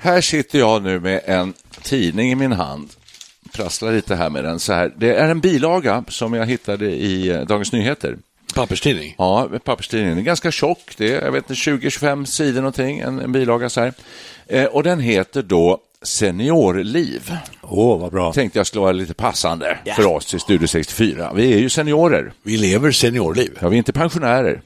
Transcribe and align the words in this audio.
Här 0.00 0.20
sitter 0.20 0.58
jag 0.58 0.82
nu 0.82 1.00
med 1.00 1.20
en 1.24 1.54
tidning 1.82 2.30
i 2.32 2.34
min 2.34 2.52
hand. 2.52 2.88
Prasslar 3.52 3.92
lite 3.92 4.14
här 4.14 4.30
med 4.30 4.44
den. 4.44 4.58
Så 4.58 4.72
här. 4.72 4.92
Det 4.96 5.14
är 5.14 5.28
en 5.28 5.40
bilaga 5.40 6.04
som 6.08 6.34
jag 6.34 6.46
hittade 6.46 6.86
i 6.86 7.28
eh, 7.28 7.40
Dagens 7.40 7.72
Nyheter. 7.72 8.18
Papperstidning? 8.54 9.14
Ja, 9.18 9.48
papperstidningen. 9.64 10.10
Den 10.10 10.18
är 10.18 10.26
ganska 10.26 10.50
tjock. 10.50 10.94
Det 10.96 11.14
är 11.14 11.24
jag 11.24 11.32
vet 11.32 11.50
inte, 11.50 11.62
20-25 11.70 12.24
sidor 12.24 12.60
någonting, 12.60 12.98
en, 12.98 13.20
en 13.20 13.32
bilaga 13.32 13.68
så 13.68 13.80
här. 13.80 13.92
Eh, 14.46 14.64
och 14.64 14.82
den 14.82 15.00
heter 15.00 15.42
då 15.42 15.78
Seniorliv. 16.02 17.32
Åh, 17.62 17.96
oh, 17.96 18.00
vad 18.00 18.12
bra. 18.12 18.32
Tänkte 18.32 18.58
jag 18.58 18.66
skulle 18.66 18.80
vara 18.80 18.92
lite 18.92 19.14
passande 19.14 19.78
yeah. 19.84 19.96
för 19.96 20.06
oss 20.06 20.34
i 20.34 20.38
Studio 20.38 20.66
64. 20.66 21.32
Vi 21.34 21.52
är 21.52 21.58
ju 21.58 21.68
seniorer. 21.68 22.32
Vi 22.42 22.56
lever 22.56 22.90
seniorliv. 22.90 23.58
Ja, 23.60 23.68
vi 23.68 23.76
är 23.76 23.78
inte 23.78 23.92
pensionärer. 23.92 24.62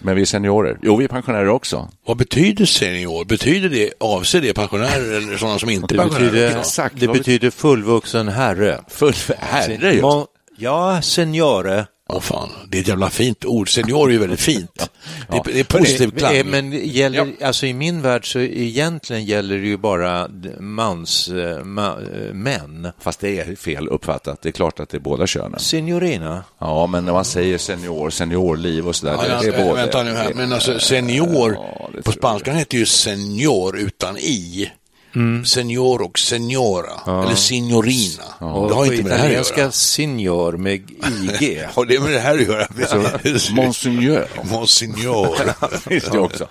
Men 0.00 0.16
vi 0.16 0.22
är 0.22 0.26
seniorer. 0.26 0.78
Jo, 0.82 0.96
vi 0.96 1.04
är 1.04 1.08
pensionärer 1.08 1.48
också. 1.48 1.88
Vad 2.06 2.16
betyder 2.16 2.64
senior? 2.64 3.24
Betyder 3.24 3.68
det, 3.68 3.92
avser 4.00 4.40
det 4.40 4.54
pensionärer 4.54 5.16
eller 5.16 5.36
sådana 5.36 5.58
som 5.58 5.70
inte 5.70 5.94
är 5.94 5.98
pensionärer? 5.98 6.30
Betyder, 6.30 6.58
Exakt. 6.58 7.00
Det 7.00 7.08
betyder 7.08 7.50
fullvuxen 7.50 8.28
herre. 8.28 8.80
Full, 8.88 9.14
herre, 9.38 9.92
just. 9.92 10.28
Ja, 10.56 11.02
seniore. 11.02 11.86
Åh 12.12 12.20
fan, 12.20 12.48
det 12.68 12.78
är 12.78 12.82
ett 12.82 12.88
jävla 12.88 13.10
fint 13.10 13.44
ord. 13.44 13.74
Senior 13.74 14.08
är 14.08 14.12
ju 14.12 14.18
väldigt 14.18 14.40
fint. 14.40 14.90
Det, 15.30 15.36
är, 15.36 15.42
det 15.44 15.60
är 15.60 15.64
positivt 15.64 16.18
klang. 16.18 16.46
Men 16.46 16.72
gäller, 16.72 17.34
ja. 17.38 17.46
alltså 17.46 17.66
i 17.66 17.74
min 17.74 18.02
värld 18.02 18.32
så 18.32 18.38
egentligen 18.40 19.24
gäller 19.24 19.58
det 19.58 19.66
ju 19.66 19.76
bara 19.76 20.28
mans, 20.58 21.28
äh, 21.28 21.64
ma, 21.64 21.86
äh, 21.88 22.34
män. 22.34 22.88
Fast 23.00 23.20
det 23.20 23.40
är 23.40 23.56
fel 23.56 23.88
uppfattat. 23.88 24.42
Det 24.42 24.48
är 24.48 24.52
klart 24.52 24.80
att 24.80 24.88
det 24.88 24.96
är 24.96 25.00
båda 25.00 25.26
könen. 25.26 25.60
Signorina. 25.60 26.44
Ja, 26.58 26.86
men 26.86 27.04
när 27.04 27.12
man 27.12 27.24
säger 27.24 27.58
senior, 27.58 28.10
seniorliv 28.10 28.88
och 28.88 28.96
sådär. 28.96 29.12
Ja, 29.12 29.40
det, 29.40 29.50
det 29.50 29.56
är. 29.56 29.74
Vänta 29.74 30.02
nu 30.02 30.14
här, 30.14 30.34
men 30.34 30.52
alltså 30.52 30.78
senior, 30.78 31.52
ja, 31.52 31.90
på 32.04 32.12
spanska 32.12 32.52
heter 32.52 32.78
ju 32.78 32.86
senior 32.86 33.78
utan 33.78 34.18
i. 34.18 34.70
Mm. 35.14 35.44
Senior 35.44 36.02
och 36.02 36.18
seniora, 36.18 37.00
ja. 37.06 37.24
eller 37.24 37.34
signorina. 37.34 38.22
Ja. 38.40 38.66
Det 38.68 38.74
har 38.74 38.84
inte 38.84 39.02
med 39.02 39.12
det 39.12 39.16
här 39.16 39.40
att 39.40 39.58
göra. 39.58 39.72
senior 39.72 40.52
med 40.52 40.90
IG. 40.90 41.62
har 41.74 41.84
det 41.88 42.00
med 42.00 42.12
det 42.12 42.20
här 42.20 42.34
att 42.34 42.42
göra? 42.42 42.66
Monsignor. 43.54 44.26
Monsignor. 44.42 45.36
Finns 45.88 46.04
det 46.12 46.18
också. 46.18 46.48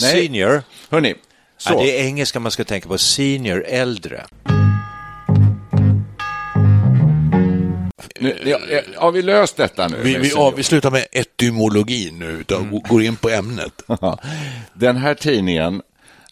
Nej. 0.00 0.10
Senior. 0.10 0.62
Hörni. 0.90 1.14
Så. 1.58 1.72
Ja, 1.72 1.78
det 1.78 2.00
är 2.00 2.04
engelska 2.04 2.40
man 2.40 2.52
ska 2.52 2.64
tänka 2.64 2.88
på. 2.88 2.98
Senior, 2.98 3.64
äldre. 3.66 4.24
Nu, 8.20 8.38
ja, 8.44 8.58
har 8.96 9.12
vi 9.12 9.22
löst 9.22 9.56
detta 9.56 9.88
nu? 9.88 9.96
Vi, 10.02 10.16
vi, 10.18 10.28
ja, 10.28 10.52
vi 10.56 10.62
slutar 10.62 10.90
med 10.90 11.06
etymologi 11.12 12.10
nu, 12.10 12.26
utan 12.26 12.62
mm. 12.62 12.80
går 12.88 13.02
in 13.02 13.16
på 13.16 13.30
ämnet. 13.30 13.82
Den 14.74 14.96
här 14.96 15.14
tidningen 15.14 15.82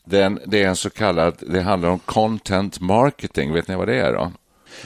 den, 0.04 0.40
det 0.46 0.62
är 0.62 0.68
en 0.68 0.76
så 0.76 0.90
kallad, 0.90 1.34
det 1.40 1.60
handlar 1.60 1.88
om 1.88 1.98
content 1.98 2.80
marketing. 2.80 3.52
Vet 3.52 3.68
ni 3.68 3.76
vad 3.76 3.88
det 3.88 4.00
är 4.00 4.12
då? 4.12 4.32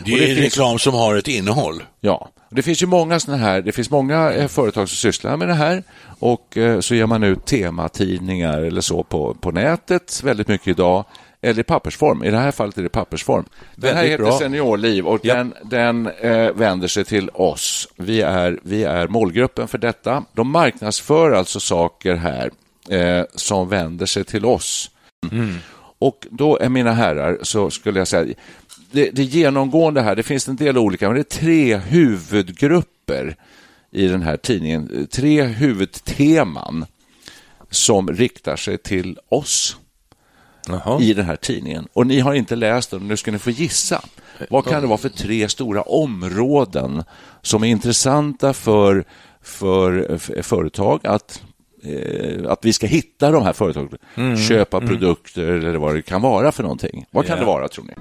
Det 0.04 0.12
är 0.12 0.20
det 0.20 0.26
finns, 0.26 0.38
reklam 0.38 0.78
som 0.78 0.94
har 0.94 1.16
ett 1.16 1.28
innehåll. 1.28 1.82
Ja, 2.00 2.30
det 2.50 2.62
finns 2.62 2.82
ju 2.82 2.86
många 2.86 3.20
sådana 3.20 3.42
här, 3.42 3.62
det 3.62 3.72
finns 3.72 3.90
många 3.90 4.32
eh, 4.32 4.48
företag 4.48 4.88
som 4.88 4.96
sysslar 4.96 5.36
med 5.36 5.48
det 5.48 5.54
här 5.54 5.82
och 6.18 6.56
eh, 6.56 6.80
så 6.80 6.94
ger 6.94 7.06
man 7.06 7.22
ut 7.22 7.44
tematidningar 7.44 8.62
eller 8.62 8.80
så 8.80 9.02
på, 9.02 9.34
på 9.34 9.50
nätet 9.50 10.22
väldigt 10.24 10.48
mycket 10.48 10.68
idag 10.68 11.04
eller 11.40 11.60
i 11.60 11.64
pappersform. 11.64 12.24
I 12.24 12.30
det 12.30 12.38
här 12.38 12.50
fallet 12.50 12.78
är 12.78 12.82
det 12.82 12.88
pappersform. 12.88 13.44
Den 13.74 13.96
här 13.96 14.04
heter 14.04 14.24
bra. 14.24 14.38
Seniorliv 14.38 15.06
och 15.06 15.24
yep. 15.24 15.36
den, 15.36 15.54
den 15.64 16.06
eh, 16.06 16.52
vänder 16.52 16.88
sig 16.88 17.04
till 17.04 17.30
oss. 17.30 17.88
Vi 17.96 18.20
är, 18.20 18.58
vi 18.62 18.84
är 18.84 19.08
målgruppen 19.08 19.68
för 19.68 19.78
detta. 19.78 20.24
De 20.32 20.50
marknadsför 20.50 21.30
alltså 21.30 21.60
saker 21.60 22.14
här 22.14 22.50
eh, 22.90 23.24
som 23.34 23.68
vänder 23.68 24.06
sig 24.06 24.24
till 24.24 24.44
oss. 24.44 24.90
Mm. 25.32 25.54
Och 25.98 26.26
då, 26.30 26.58
är 26.58 26.68
mina 26.68 26.92
herrar, 26.92 27.38
så 27.42 27.70
skulle 27.70 27.98
jag 28.00 28.08
säga, 28.08 28.34
det, 28.90 29.10
det 29.10 29.22
genomgående 29.22 30.02
här, 30.02 30.16
det 30.16 30.22
finns 30.22 30.48
en 30.48 30.56
del 30.56 30.78
olika, 30.78 31.08
men 31.08 31.14
det 31.14 31.20
är 31.20 31.40
tre 31.40 31.76
huvudgrupper 31.76 33.36
i 33.90 34.06
den 34.06 34.22
här 34.22 34.36
tidningen, 34.36 35.06
tre 35.10 35.42
huvudteman 35.42 36.86
som 37.70 38.08
riktar 38.08 38.56
sig 38.56 38.78
till 38.78 39.18
oss 39.28 39.76
Aha. 40.70 41.00
i 41.00 41.12
den 41.12 41.24
här 41.24 41.36
tidningen. 41.36 41.88
Och 41.92 42.06
ni 42.06 42.20
har 42.20 42.34
inte 42.34 42.56
läst 42.56 42.90
den, 42.90 43.08
nu 43.08 43.16
ska 43.16 43.30
ni 43.30 43.38
få 43.38 43.50
gissa. 43.50 44.02
Vad 44.50 44.64
kan 44.64 44.82
det 44.82 44.88
vara 44.88 44.98
för 44.98 45.08
tre 45.08 45.48
stora 45.48 45.82
områden 45.82 47.04
som 47.42 47.64
är 47.64 47.68
intressanta 47.68 48.52
för, 48.52 49.04
för 49.42 50.18
företag 50.42 51.06
att 51.06 51.42
eh, 51.86 52.52
att 52.52 52.64
vi 52.64 52.72
ska 52.72 52.86
hitta 52.86 53.30
de 53.30 53.42
här 53.42 53.52
företagen, 53.52 53.98
mm, 54.14 54.36
köpa 54.36 54.76
mm. 54.76 54.88
produkter 54.88 55.42
eller 55.42 55.78
vad 55.78 55.94
det 55.94 56.02
kan 56.02 56.22
vara 56.22 56.52
för 56.52 56.62
någonting. 56.62 57.06
Vad 57.10 57.26
kan 57.26 57.36
yeah. 57.36 57.40
det 57.40 57.46
vara 57.46 57.68
tror 57.68 57.84
ni? 57.84 57.94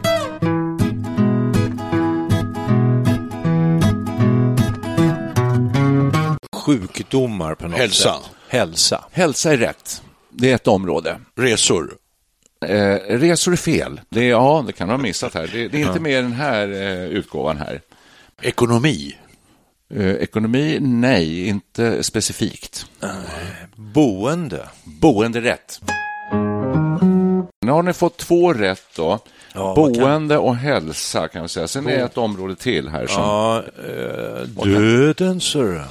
Sjukdomar 6.66 7.56
på 7.56 7.68
något 7.68 7.78
Hälsa. 7.78 8.14
sätt. 8.14 8.32
Hälsa. 8.48 9.06
Hälsa 9.12 9.54
är 9.54 9.58
rätt. 9.58 10.02
Det 10.30 10.52
är 10.52 10.56
ett 10.56 10.68
område. 10.68 11.20
Resor. 11.36 11.98
Eh, 12.66 12.96
resor 13.08 13.52
är 13.52 13.58
fel. 13.58 14.02
Det 14.10 14.22
är, 14.22 14.30
ja, 14.30 14.64
det 14.68 14.74
kan 14.74 14.88
du 14.88 14.94
ha 14.94 15.02
missat 15.02 15.34
här. 15.34 15.50
Det, 15.54 15.68
det 15.68 15.82
är 15.82 15.88
inte 15.88 16.00
med 16.00 16.24
den 16.24 16.34
här 16.34 16.68
eh, 16.72 17.06
utgåvan 17.06 17.58
här. 17.58 17.82
Ekonomi. 18.42 19.16
Eh, 19.94 20.12
ekonomi? 20.12 20.78
Nej, 20.82 21.48
inte 21.48 22.04
specifikt. 22.04 22.86
Boende? 23.76 24.70
Boende 24.84 25.42
rätt. 25.42 25.80
Nu 27.66 27.72
har 27.72 27.84
ni 27.84 27.94
fått 27.94 28.18
två 28.18 28.54
rätt 28.54 28.84
då. 28.96 29.20
Ja, 29.54 29.76
Boende 29.76 30.36
kan... 30.36 30.44
och 30.44 30.56
hälsa 30.56 31.28
kan 31.28 31.42
vi 31.42 31.48
säga. 31.50 31.68
Sen 31.68 31.88
är 31.88 31.98
det 31.98 32.04
ett 32.04 32.18
område 32.18 32.56
till 32.56 32.90
här. 32.90 33.08
Som... 33.08 33.22
Ja, 33.22 33.64
eh, 33.78 34.48
döden, 34.48 35.42
så 35.42 35.82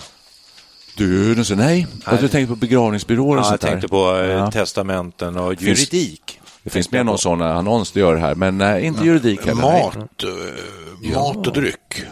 Döden, 0.96 1.44
så 1.44 1.54
nej. 1.54 1.86
nej. 2.06 2.18
Du 2.20 2.28
tänkte 2.28 2.54
på 2.54 2.56
begravningsbyråer 2.56 3.38
och 3.38 3.44
ja, 3.44 3.48
sånt 3.48 3.62
Jag 3.62 3.70
tänkte 3.70 3.88
på 3.88 4.16
eh, 4.16 4.30
ja. 4.30 4.50
testamenten 4.50 5.36
och 5.36 5.62
juridik. 5.62 6.40
Det 6.62 6.70
finns, 6.70 6.90
med 6.90 7.06
någon 7.06 7.18
sån 7.18 7.42
annons 7.42 7.92
det 7.92 8.00
gör 8.00 8.16
här, 8.16 8.34
men 8.34 8.58
nej, 8.58 8.84
inte 8.84 9.04
juridik 9.04 9.46
heller. 9.46 9.62
Mat, 9.62 9.96
nej. 11.02 11.14
mat 11.14 11.46
och 11.46 11.52
dryck. 11.52 12.04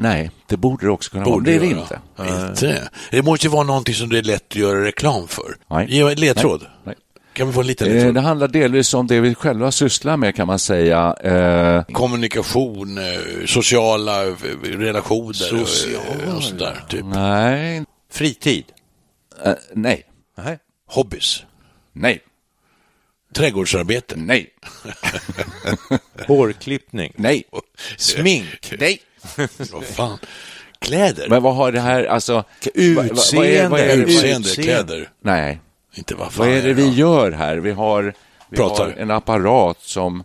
Nej, 0.00 0.30
det 0.46 0.56
borde 0.56 0.86
det 0.86 0.90
också 0.90 1.10
kunna 1.10 1.24
borde 1.24 1.50
vara. 1.50 1.60
Det 1.60 1.70
är 1.70 1.74
det 1.74 1.80
inte. 1.80 2.00
inte. 2.48 2.88
Det 3.10 3.22
måste 3.22 3.46
ju 3.46 3.50
vara 3.50 3.64
någonting 3.64 3.94
som 3.94 4.08
det 4.08 4.18
är 4.18 4.22
lätt 4.22 4.44
att 4.50 4.56
göra 4.56 4.84
reklam 4.84 5.28
för. 5.28 5.56
Nej. 5.70 5.86
Ge 5.88 6.00
en 6.00 6.14
ledtråd. 6.14 6.60
Nej. 6.60 6.70
Nej. 6.84 6.94
Kan 7.32 7.46
vi 7.46 7.52
få 7.52 7.60
en 7.60 7.66
liten 7.66 7.88
ledtråd? 7.88 8.14
Det 8.14 8.20
handlar 8.20 8.48
delvis 8.48 8.94
om 8.94 9.06
det 9.06 9.20
vi 9.20 9.34
själva 9.34 9.72
sysslar 9.72 10.16
med 10.16 10.34
kan 10.34 10.46
man 10.46 10.58
säga. 10.58 11.16
Eh... 11.24 11.94
Kommunikation, 11.94 12.98
eh, 12.98 13.04
sociala 13.46 14.26
eh, 14.26 14.34
relationer 14.62 15.32
Social. 15.32 16.36
och 16.36 16.42
sådär. 16.42 16.84
Typ. 16.88 17.04
Nej. 17.04 17.84
Fritid? 18.12 18.64
Uh, 19.46 19.52
nej. 19.74 20.02
nej. 20.36 20.58
Hobbys? 20.86 21.42
Nej. 21.92 22.20
Trädgårdsarbete? 23.34 24.14
Nej. 24.16 24.50
Hårklippning? 26.26 27.12
Nej. 27.16 27.44
Smink? 27.96 28.74
Nej. 28.78 29.00
Vad 29.72 29.84
fan. 29.84 30.18
kläder. 30.78 31.28
Men 31.28 31.42
vad 31.42 31.54
har 31.56 31.72
det 31.72 31.80
här, 31.80 32.04
alltså... 32.04 32.32
vad- 32.32 32.94
vad- 32.96 33.06
Utseende. 33.06 33.38
vad 33.38 33.46
är- 33.46 33.68
vad 33.68 33.80
är 33.80 33.86
det- 33.86 34.02
Utseende, 34.02 34.48
utseende. 34.48 34.72
kläder. 34.84 35.10
Nej, 35.22 35.60
Inte 35.94 36.14
vad 36.14 36.32
fan 36.32 36.46
vad 36.46 36.56
är 36.56 36.62
det 36.62 36.72
vi 36.72 36.88
gör 36.90 37.32
här? 37.32 37.56
Vi 37.56 37.70
har, 37.70 38.14
vi 38.50 38.56
Pratar. 38.56 38.84
har 38.84 38.90
en 38.98 39.10
apparat 39.10 39.78
som 39.80 40.24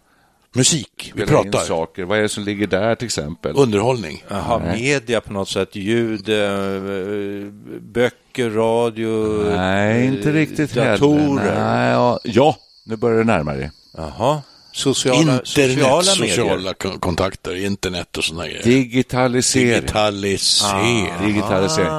Musik, 0.56 1.12
vi 1.16 1.24
spelar 1.24 1.46
in 1.46 1.52
pratar. 1.52 1.66
saker. 1.68 2.04
Vad 2.04 2.18
är 2.18 2.22
det 2.22 2.30
som 2.30 2.44
ligger 2.44 2.68
där 2.68 2.96
till 2.96 3.06
exempel? 3.06 3.54
Underhållning. 3.56 4.24
Jaha, 4.28 4.60
media 4.76 5.22
på 5.22 5.34
något 5.34 5.50
sätt, 5.50 5.76
ljud, 5.76 6.30
eh, 6.30 7.52
böcker, 7.82 8.50
radio, 8.50 9.44
Nej, 9.56 10.06
inte 10.06 10.30
eh, 10.30 10.34
riktigt 10.34 10.74
datorer. 10.74 11.40
heller. 11.42 11.60
Nej, 11.76 11.92
ja. 11.92 12.20
ja, 12.24 12.58
nu 12.86 12.96
börjar 12.96 13.18
det 13.18 13.24
närma 13.24 13.54
dig. 13.54 13.72
Jaha, 13.98 14.42
sociala, 14.74 15.20
Internet, 15.20 15.48
sociala 15.48 16.04
sociala, 16.04 16.74
kontakter, 17.00 17.66
internet 17.66 18.18
och 18.18 18.24
sådana 18.24 18.48
grejer. 18.48 18.64
Digitalisering. 18.64 19.82
Digitalisering. 19.82 21.10
Digitalisering. 21.26 21.90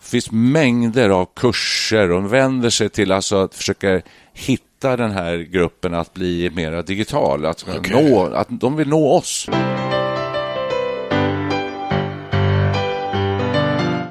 Det 0.00 0.10
finns 0.10 0.30
mängder 0.30 1.08
av 1.08 1.28
kurser 1.36 2.12
och 2.12 2.32
vänder 2.32 2.70
sig 2.70 2.88
till 2.88 3.12
alltså 3.12 3.36
att 3.36 3.54
försöka 3.54 4.00
hitta 4.32 4.96
den 4.96 5.10
här 5.10 5.36
gruppen 5.36 5.94
att 5.94 6.14
bli 6.14 6.50
mer 6.50 6.82
digital, 6.82 7.46
att, 7.46 7.64
nå, 7.90 8.26
att 8.34 8.48
de 8.50 8.76
vill 8.76 8.88
nå 8.88 9.12
oss. 9.16 9.48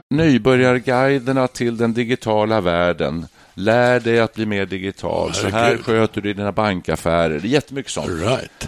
Nybörjarguiderna 0.09 1.47
till 1.47 1.77
den 1.77 1.93
digitala 1.93 2.61
världen. 2.61 3.27
Lär 3.59 3.99
dig 3.99 4.19
att 4.19 4.33
bli 4.33 4.45
mer 4.45 4.65
digital. 4.65 5.33
Så 5.33 5.47
här 5.47 5.77
sköter 5.77 6.21
du 6.21 6.33
dina 6.33 6.51
bankaffärer. 6.51 7.39
Det 7.39 7.47
är 7.47 7.49
jättemycket 7.49 7.91
sånt. 7.91 8.09
Right. 8.09 8.67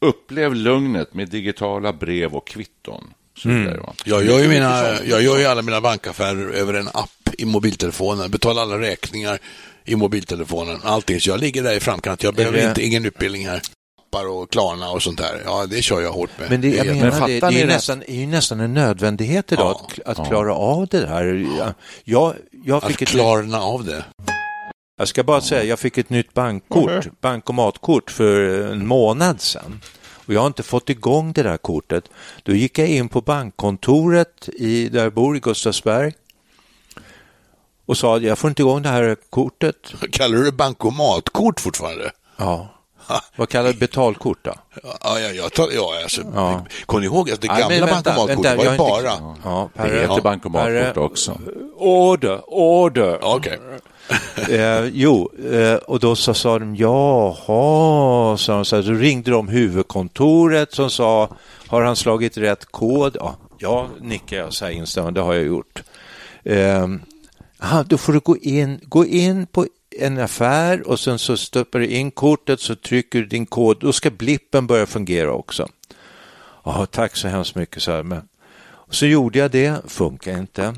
Upplev 0.00 0.54
lugnet 0.54 1.14
med 1.14 1.28
digitala 1.28 1.92
brev 1.92 2.34
och 2.34 2.46
kvitton. 2.46 3.04
Va? 3.44 3.94
Jag 4.04 4.24
gör, 4.24 4.38
ju 4.38 4.48
mina, 4.48 5.02
jag 5.04 5.22
gör 5.22 5.38
ju 5.38 5.44
alla 5.44 5.62
mina 5.62 5.80
bankaffärer 5.80 6.50
över 6.50 6.74
en 6.74 6.88
app 6.88 7.10
i 7.38 7.44
mobiltelefonen. 7.44 8.30
Betalar 8.30 8.62
alla 8.62 8.78
räkningar 8.78 9.38
i 9.84 9.96
mobiltelefonen. 9.96 10.78
Allting. 10.82 11.20
Så 11.20 11.30
jag 11.30 11.40
ligger 11.40 11.62
där 11.62 11.76
i 11.76 11.80
framkant. 11.80 12.22
Jag 12.22 12.34
behöver 12.34 12.58
det- 12.58 12.68
inte, 12.68 12.82
ingen 12.84 13.04
utbildning 13.06 13.46
här. 13.48 13.60
Appar 14.14 14.28
och 14.28 14.50
Klarna 14.50 14.90
och 14.90 15.02
sånt 15.02 15.18
där. 15.18 15.42
Ja, 15.44 15.66
det 15.66 15.82
kör 15.82 16.00
jag 16.00 16.12
hårt 16.12 16.30
med. 16.38 16.50
Men 16.50 16.60
det, 16.60 16.68
jag 16.68 16.86
är 16.86 16.94
menar, 16.94 17.20
Men 17.20 17.28
det, 17.28 17.40
det 17.40 17.46
är, 17.46 17.50
ju 17.50 17.58
det? 17.58 17.66
nästan, 17.66 18.02
är 18.02 18.14
ju 18.14 18.26
nästan 18.26 18.60
en 18.60 18.74
nödvändighet 18.74 19.52
idag 19.52 19.80
Ja, 19.96 20.02
att, 20.04 20.18
att 20.18 20.28
klara 20.28 20.54
av 20.54 20.86
det 20.86 21.06
här. 21.06 21.24
Jag, 21.58 21.74
jag, 22.04 22.34
jag, 22.64 22.76
att 22.76 22.84
fick 22.84 23.02
ett, 23.02 23.08
klarna 23.08 23.58
av 23.62 23.84
det. 23.84 24.04
jag 24.96 25.08
ska 25.08 25.22
bara 25.22 25.40
säga, 25.40 25.64
jag 25.64 25.78
fick 25.78 25.98
ett 25.98 26.10
nytt 26.10 26.34
bankkort, 26.34 27.20
bankomatkort 27.20 28.10
för 28.10 28.62
en 28.72 28.86
månad 28.86 29.40
sedan. 29.40 29.80
Och 30.26 30.34
jag 30.34 30.40
har 30.40 30.46
inte 30.46 30.62
fått 30.62 30.90
igång 30.90 31.32
det 31.32 31.42
där 31.42 31.56
kortet. 31.56 32.04
Då 32.42 32.52
gick 32.52 32.78
jag 32.78 32.88
in 32.88 33.08
på 33.08 33.20
bankkontoret 33.20 34.48
i, 34.48 34.88
där 34.88 35.02
jag 35.02 35.14
bor 35.14 35.36
i 35.36 35.40
Gustavsberg 35.40 36.12
och 37.86 37.96
sa 37.96 38.16
att 38.16 38.22
jag 38.22 38.38
får 38.38 38.50
inte 38.50 38.62
igång 38.62 38.82
det 38.82 38.88
här 38.88 39.16
kortet. 39.30 39.94
Kallar 40.12 40.38
du 40.38 40.44
det 40.44 40.52
bankomatkort 40.52 41.60
fortfarande? 41.60 42.10
Ja. 42.36 42.73
Vad 43.36 43.48
kallar 43.48 43.72
du 43.72 43.78
betalkort 43.78 44.38
då? 44.42 44.54
Ja, 44.82 44.96
ja, 45.02 45.18
jag 45.18 45.52
tar, 45.52 45.68
ja, 45.74 45.92
alltså, 46.02 46.22
Ja. 46.34 46.64
Kommer 46.86 47.00
ni 47.00 47.06
ihåg 47.06 47.30
att 47.30 47.40
det 47.40 47.46
gamla 47.46 47.68
vänta, 47.68 47.86
bankomatkortet 47.86 48.44
vänta, 48.44 48.56
var 48.56 48.72
ju 48.72 48.78
bara... 48.78 49.12
inte- 49.12 49.40
Ja, 49.44 49.68
Det 49.74 49.82
heter 49.82 50.02
ja, 50.02 50.20
bankomatkort 50.22 50.96
också. 50.96 51.38
Order, 51.76 52.40
order. 52.46 53.18
Ja, 53.22 53.36
Okej. 53.36 53.58
Eh, 54.50 54.84
jo, 54.92 55.30
eh, 55.52 55.74
och 55.74 56.00
då 56.00 56.16
så 56.16 56.34
sa 56.34 56.58
de 56.58 56.76
jaha, 56.76 58.36
sa 58.36 58.52
de 58.54 58.64
så, 58.64 58.76
här, 58.76 58.82
så 58.82 58.92
ringde 58.92 59.30
de 59.30 59.48
huvudkontoret 59.48 60.72
som 60.74 60.90
sa 60.90 61.28
har 61.66 61.82
han 61.82 61.96
slagit 61.96 62.36
rätt 62.36 62.64
kod? 62.64 63.16
Ja, 63.20 63.36
ja 63.58 63.88
nickade 64.00 64.42
jag 64.42 64.52
så 64.52 64.64
här 64.64 64.72
instämmande, 64.72 65.20
det 65.20 65.24
har 65.24 65.34
jag 65.34 65.44
gjort. 65.44 65.82
Eh, 66.44 66.86
aha, 67.62 67.82
då 67.86 67.98
får 67.98 68.12
du 68.12 68.20
gå 68.20 68.36
in, 68.36 68.80
gå 68.82 69.06
in 69.06 69.46
på 69.46 69.66
en 69.98 70.18
affär 70.18 70.88
och 70.88 71.00
sen 71.00 71.18
så 71.18 71.36
stoppar 71.36 71.78
du 71.78 71.86
in 71.86 72.10
kortet 72.10 72.60
så 72.60 72.74
trycker 72.74 73.18
du 73.18 73.26
din 73.26 73.46
kod, 73.46 73.80
då 73.80 73.92
ska 73.92 74.10
blippen 74.10 74.66
börja 74.66 74.86
fungera 74.86 75.32
också. 75.32 75.68
Ja, 76.64 76.86
tack 76.86 77.16
så 77.16 77.28
hemskt 77.28 77.54
mycket, 77.54 77.82
så 77.82 77.90
här, 77.92 78.02
men 78.02 78.28
så 78.90 79.06
gjorde 79.06 79.38
jag 79.38 79.50
det, 79.50 79.74
funkar 79.86 80.38
inte. 80.38 80.74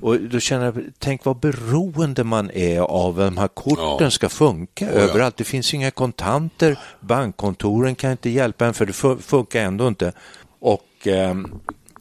Och 0.00 0.20
då 0.20 0.40
känner 0.40 0.64
jag, 0.64 0.84
tänk 0.98 1.24
vad 1.24 1.36
beroende 1.36 2.24
man 2.24 2.50
är 2.50 2.80
av 2.80 3.20
att 3.20 3.26
de 3.26 3.36
här 3.38 3.48
korten 3.48 3.96
Ja. 4.00 4.10
ska 4.10 4.28
funka 4.28 4.84
ja. 4.84 4.90
överallt. 4.90 5.36
Det 5.36 5.44
finns 5.44 5.74
inga 5.74 5.90
kontanter, 5.90 6.78
bankkontoren 7.00 7.94
kan 7.94 8.10
inte 8.10 8.30
hjälpa 8.30 8.66
en 8.66 8.74
för 8.74 8.86
det 8.86 8.92
fu- 8.92 9.18
funkar 9.22 9.60
ändå 9.62 9.88
inte. 9.88 10.12
Och, 10.60 10.86
ehm, 11.04 11.60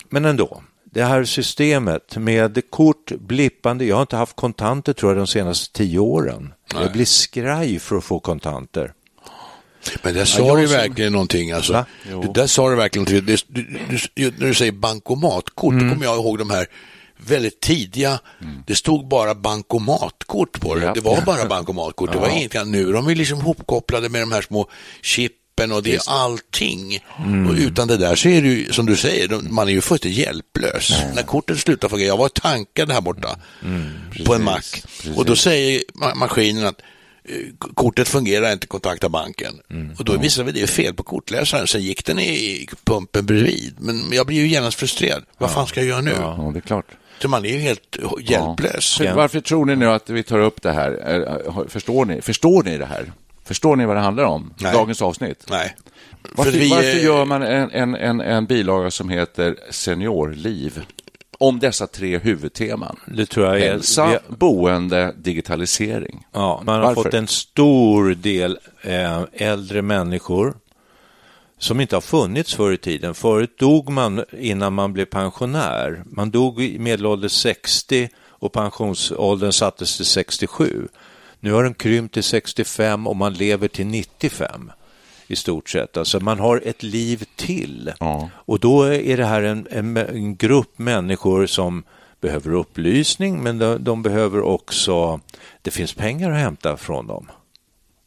men 0.09 0.25
ändå, 0.25 0.62
det 0.97 1.03
här 1.05 1.23
systemet 1.23 2.17
med 2.17 2.61
kort 2.69 3.11
blippande, 3.19 3.85
jag 3.85 3.95
har 3.95 4.01
inte 4.01 4.15
haft 4.15 4.35
kontanter 4.35 4.94
tror 4.94 5.11
jag 5.11 5.17
de 5.17 5.27
senaste 5.27 5.73
tio 5.77 5.99
åren. 5.99 6.53
Jag 6.73 6.91
blir 6.91 7.05
skraj 7.05 7.79
för 7.79 7.97
att 7.97 8.03
få 8.03 8.19
kontanter. 8.19 8.94
Men 10.03 10.13
där 10.13 10.25
sa 10.25 10.47
jag 10.47 10.57
du 10.57 10.67
som- 10.67 10.77
verkligen 10.77 11.11
någonting. 11.11 11.51
Alltså. 11.51 11.85
Det 12.21 12.33
där 12.33 12.47
sa 12.47 12.69
du 12.69 12.75
verkligen 12.75 13.05
någonting. 13.11 13.35
Det, 13.35 13.45
du, 13.89 13.97
du, 14.13 14.31
när 14.39 14.47
du 14.47 14.53
säger 14.53 14.71
bankomatkort, 14.71 15.71
Mm. 15.73 15.88
då 15.88 15.94
kommer 15.94 16.05
jag 16.05 16.15
ihåg 16.15 16.38
de 16.38 16.49
här 16.49 16.67
väldigt 17.17 17.59
tidiga, 17.59 18.19
det 18.67 18.75
stod 18.75 19.07
bara 19.07 19.35
bankomatkort 19.35 20.59
på 20.59 20.75
det. 20.75 20.85
Ja. 20.85 20.94
Det 20.94 20.99
var 21.01 21.21
bara 21.21 21.45
bankomatkort, 21.49 22.11
det 22.11 22.17
var 22.19 22.29
inget 22.29 22.55
annat. 22.55 22.67
Nu 22.67 22.89
är 22.89 22.94
de 22.94 23.07
är 23.07 23.15
liksom 23.15 23.41
hopkopplade 23.41 24.09
med 24.09 24.21
de 24.21 24.31
här 24.31 24.41
små 24.41 24.69
chippen 25.57 25.71
och 25.71 25.83
det 25.83 25.95
är 25.95 26.01
allting. 26.07 27.00
Mm. 27.25 27.48
Och 27.48 27.56
utan 27.57 27.88
det 27.88 27.98
där 27.98 28.15
så 28.15 28.30
är 28.30 28.42
det 28.42 28.48
ju, 28.48 28.71
som 28.71 28.86
du 28.86 28.95
säger, 28.95 29.30
man 29.50 29.68
är 29.68 29.71
ju 29.71 29.81
fullständigt 29.81 30.19
hjälplös. 30.19 30.92
När 31.15 31.24
kortet 31.24 31.59
slutar 31.59 31.89
fungera, 31.89 32.07
jag 32.07 32.18
var 32.18 32.30
tankad 32.30 32.92
här 32.92 33.01
borta 33.01 33.36
Mm. 33.63 33.83
på 34.25 34.36
en 34.36 34.44
mack 34.44 34.83
och 35.15 35.25
då 35.25 35.36
säger 35.36 35.81
ma- 35.94 36.15
maskinen 36.15 36.65
att 36.65 36.81
eh, 37.30 37.36
kortet 37.75 38.07
fungerar 38.07 38.54
inte, 38.54 38.68
kontakta 38.68 39.09
banken. 39.09 39.54
Mm. 39.71 39.92
Och 40.00 40.06
då 40.06 40.18
visade 40.18 40.51
vi 40.51 40.62
det 40.62 40.68
fel 40.68 40.94
på 40.94 41.04
kortläsaren, 41.04 41.68
sen 41.68 41.81
gick 41.81 42.06
den 42.06 42.19
i 42.19 42.68
pumpen 42.86 43.25
bredvid. 43.25 43.75
Men 43.80 44.04
jag 44.12 44.25
blir 44.27 44.38
ju 44.38 44.48
genast 44.48 44.80
frustrerad. 44.80 45.24
Vad 45.38 45.51
fan 45.51 45.68
ska 45.68 45.80
jag 45.80 45.89
göra 45.89 46.01
nu? 46.01 46.12
Ja, 46.19 46.51
det 46.54 46.59
är 46.59 46.62
klart. 46.62 46.86
Så 47.21 47.27
man 47.27 47.45
är 47.45 47.50
ju 47.50 47.59
helt 47.59 47.98
hjälplös. 48.21 48.98
För- 48.98 49.13
Varför 49.13 49.39
tror 49.42 49.65
ni 49.65 49.75
nu 49.75 49.86
att 49.92 50.09
vi 50.09 50.24
tar 50.24 50.39
upp 50.39 50.62
det 50.62 50.71
här? 50.71 50.92
Eh, 51.48 51.68
Förstår 51.68 52.06
ni, 52.06 52.21
förstår 52.21 52.63
ni 52.63 52.77
det 52.77 52.86
här? 52.86 53.12
Förstår 53.47 53.75
ni 53.75 53.85
vad 53.85 53.95
det 53.95 53.99
handlar 54.01 54.23
om? 54.23 54.53
Nej. 54.57 54.73
Dagens 54.73 55.01
avsnitt? 55.01 55.45
Nej. 55.49 55.75
Varför, 56.35 56.51
För 56.51 56.59
vi, 56.59 56.69
varför 56.69 56.97
gör 56.99 57.25
man 57.25 57.44
en, 57.44 57.71
en, 57.71 57.95
en, 57.95 58.21
en 58.21 58.45
bilaga 58.45 58.91
som 58.91 59.09
heter 59.09 59.55
Seniorliv? 59.71 60.81
Om 61.39 61.59
dessa 61.59 61.88
tre 61.88 62.17
huvudteman. 62.17 62.99
Det 63.07 63.25
tror 63.25 63.45
jag 63.45 63.59
är... 63.61 63.69
Hälsa, 63.71 64.07
vi- 64.07 64.35
boende, 64.35 65.13
digitalisering. 65.18 66.25
Ja, 66.31 66.61
man 66.66 66.75
har 66.75 66.81
Varför? 66.83 67.04
fått 67.04 67.13
en 67.13 67.27
stor 67.27 68.16
del 68.16 68.59
eh, 68.81 69.21
äldre 69.33 69.81
människor 69.81 70.54
som 71.59 71.80
inte 71.80 71.95
har 71.95 72.01
funnits 72.01 72.56
förr 72.56 72.71
i 72.71 72.77
tiden. 72.77 73.13
Förut 73.13 73.57
dog 73.59 73.89
man 73.89 74.23
innan 74.39 74.73
man 74.73 74.94
blev 74.94 75.06
pensionär. 75.06 76.04
Man 76.06 76.31
dog 76.31 76.61
i 76.61 76.80
medelålder 76.80 77.27
60 77.27 78.09
och 78.18 78.54
pensionsåldern 78.54 79.51
sattes 79.51 79.97
till 79.97 80.06
67. 80.06 80.87
Nu 81.39 81.51
har 81.53 81.63
den 81.63 81.73
krympt 81.73 82.13
till 82.13 82.23
65 82.23 83.07
och 83.07 83.15
man 83.15 83.33
lever 83.33 83.67
till 83.67 83.87
95 83.87 84.71
i 85.27 85.35
stort 85.35 85.69
sett. 85.69 85.97
Alltså 85.97 86.19
man 86.19 86.39
har 86.39 86.61
ett 86.65 86.83
liv 86.83 87.25
till. 87.35 87.91
Ja. 87.99 88.29
Och 88.35 88.59
då 88.59 88.83
är 88.83 89.17
det 89.17 89.25
här 89.25 89.41
en, 89.44 89.67
en, 89.71 89.97
en 89.97 90.35
grupp 90.35 90.79
människor 90.79 91.45
som 91.45 91.83
behöver 92.21 92.53
upplysning 92.53 93.44
men 93.44 93.59
de, 93.59 93.83
de 93.83 94.03
behöver 94.03 94.41
också, 94.41 95.19
det 95.61 95.71
finns 95.71 95.94
pengar 95.94 96.31
att 96.31 96.37
hämta 96.39 96.77
från 96.77 97.07
dem. 97.07 97.27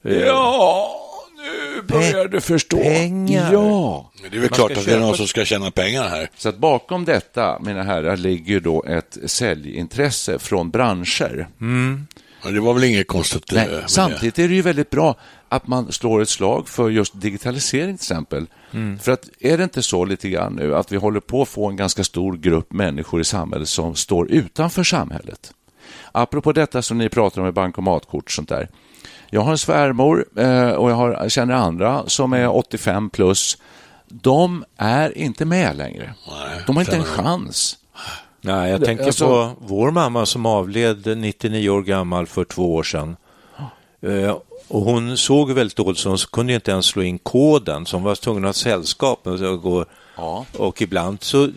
Ja, 0.02 0.90
nu 1.36 1.82
börjar 1.82 2.28
du 2.28 2.40
förstå. 2.40 2.76
pengar. 2.76 3.52
Ja. 3.52 4.10
Det 4.20 4.26
är 4.26 4.30
väl 4.30 4.40
Man 4.40 4.48
klart 4.48 4.70
att 4.70 4.84
det 4.84 4.94
är 4.94 5.00
någon 5.00 5.16
som 5.16 5.26
ska 5.26 5.44
tjäna 5.44 5.70
pengar 5.70 6.08
här. 6.08 6.30
Så 6.36 6.48
att 6.48 6.56
bakom 6.56 7.04
detta, 7.04 7.58
mina 7.60 7.82
herrar, 7.82 8.16
ligger 8.16 8.60
då 8.60 8.84
ett 8.84 9.18
säljintresse 9.26 10.38
från 10.38 10.70
branscher. 10.70 11.48
Men 12.44 12.54
det 12.54 12.60
var 12.60 12.74
väl 12.74 12.84
inget 12.84 13.08
konstigt 13.08 13.52
eh, 13.52 13.56
Nej, 13.56 13.68
med 13.68 13.90
samtidigt 13.90 14.38
är 14.38 14.48
det 14.48 14.54
ju 14.54 14.62
väldigt 14.62 14.90
bra 14.90 15.16
att 15.48 15.66
man 15.66 15.92
slår 15.92 16.22
ett 16.22 16.28
slag 16.28 16.68
för 16.68 16.90
just 16.90 17.20
digitalisering 17.20 17.96
till 17.96 18.04
exempel. 18.04 18.46
För 19.00 19.12
att 19.12 19.28
är 19.40 19.58
det 19.58 19.64
inte 19.64 19.82
så 19.82 20.04
lite 20.04 20.28
grann 20.28 20.52
nu 20.52 20.76
att 20.76 20.92
vi 20.92 20.96
håller 20.96 21.20
på 21.20 21.42
att 21.42 21.48
få 21.48 21.68
en 21.68 21.76
ganska 21.76 22.04
stor 22.04 22.36
grupp 22.36 22.72
människor 22.72 23.20
i 23.20 23.24
samhället 23.24 23.68
som 23.68 23.94
står 23.94 24.30
utanför 24.30 24.84
samhället? 24.84 25.52
Apropå 26.12 26.52
detta 26.52 26.82
som 26.82 26.98
ni 26.98 27.08
pratar 27.08 27.40
om 27.40 27.44
med 27.44 27.54
bankomatkort 27.54 28.24
och 28.24 28.30
sånt 28.30 28.48
där. 28.48 28.68
Jag 29.30 29.40
har 29.40 29.50
en 29.50 29.58
svärmor 29.58 30.26
eh, 30.36 30.70
och 30.70 30.90
jag, 30.90 30.94
har, 30.94 31.28
känner 31.28 31.54
andra 31.54 32.04
som 32.06 32.32
är 32.32 32.48
85 32.48 33.10
plus. 33.10 33.58
De 34.08 34.64
är 34.76 35.18
inte 35.18 35.44
med 35.44 35.76
längre. 35.76 36.14
Nej, 36.28 36.62
De 36.66 36.76
har 36.76 36.82
inte 36.82 36.96
en 36.96 37.04
chans. 37.04 37.76
Nej, 38.40 38.70
jag 38.70 38.84
tänker 38.84 39.04
alltså- 39.04 39.26
på 39.26 39.50
vår 39.60 39.90
mamma 39.90 40.26
som 40.26 40.46
avled 40.46 41.18
99 41.18 41.70
år 41.70 41.82
gammal 41.82 42.26
för 42.26 42.44
två 42.44 42.74
år 42.74 42.82
sedan. 42.82 43.16
Eh, 44.02 44.36
och 44.68 44.80
hon 44.80 45.16
såg 45.16 45.50
väldigt 45.52 45.76
dåligt 45.76 45.98
så 45.98 46.08
hon 46.08 46.18
kunde 46.18 46.54
inte 46.54 46.70
ens 46.70 46.86
slå 46.86 47.02
in 47.02 47.18
koden 47.18 47.86
så 47.86 47.96
hon 47.96 48.04
var 48.04 48.14
tvungen 48.14 48.44
att 48.44 48.48
ha 48.48 48.52
sällskap. 48.52 49.26
Och 49.26 49.62
gå, 49.62 49.84
Ja. 50.20 50.46
Och 50.58 50.82
ibland 50.82 51.22
så 51.22 51.44
eh, 51.44 51.50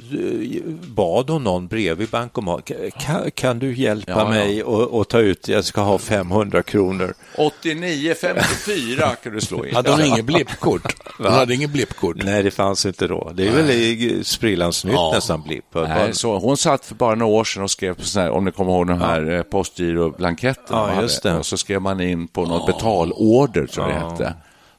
bad 0.87 1.29
hon 1.29 1.43
någon 1.43 1.67
bredvid 1.67 2.09
bankomat, 2.09 2.71
kan, 2.99 3.31
kan 3.31 3.59
du 3.59 3.75
hjälpa 3.75 4.11
Ja, 4.11 4.19
ja. 4.19 4.29
mig 4.29 4.63
och, 4.63 4.99
och 4.99 5.07
ta 5.07 5.19
ut, 5.19 5.47
jag 5.47 5.65
ska 5.65 5.81
ha 5.81 5.97
500 5.97 6.63
kronor. 6.63 7.13
89-54 7.35 9.15
kan 9.23 9.33
du 9.33 9.41
slå 9.41 9.65
in. 9.65 9.75
Hade 9.75 9.91
hon 9.91 10.01
inget 10.01 10.25
blippkort? 10.25 10.95
Hon 11.17 11.27
hade 11.27 11.53
inget 11.53 11.69
blippkort. 11.69 12.15
Nej, 12.23 12.43
det 12.43 12.51
fanns 12.51 12.85
inte 12.85 13.07
då. 13.07 13.31
Det 13.33 13.47
är 13.47 13.51
väl 13.51 13.69
i 13.69 14.21
sprillans 14.23 14.85
nytt 14.85 14.93
Ja. 14.93 15.11
nästan 15.15 15.41
blipp. 15.41 15.65
Nej, 15.73 16.13
så 16.13 16.37
hon 16.37 16.57
satt 16.57 16.85
för 16.85 16.95
bara 16.95 17.15
några 17.15 17.33
år 17.33 17.43
sedan 17.43 17.63
och 17.63 17.71
skrev 17.71 17.93
på 17.93 18.19
här, 18.19 18.29
om 18.29 18.45
ni 18.45 18.51
kommer 18.51 18.71
ihåg 18.71 18.87
de 18.87 19.01
här 19.01 19.21
ja. 19.21 19.43
postgiroblanketterna. 19.43 21.07
Ja. 21.23 21.37
Och 21.39 21.45
så 21.45 21.57
skrev 21.57 21.81
man 21.81 22.01
in 22.01 22.27
på 22.27 22.45
något 22.45 22.65
betalorder, 22.65 23.67
tror 23.67 23.89
jag 23.89 24.01
det 24.01 24.09
hette. 24.09 24.33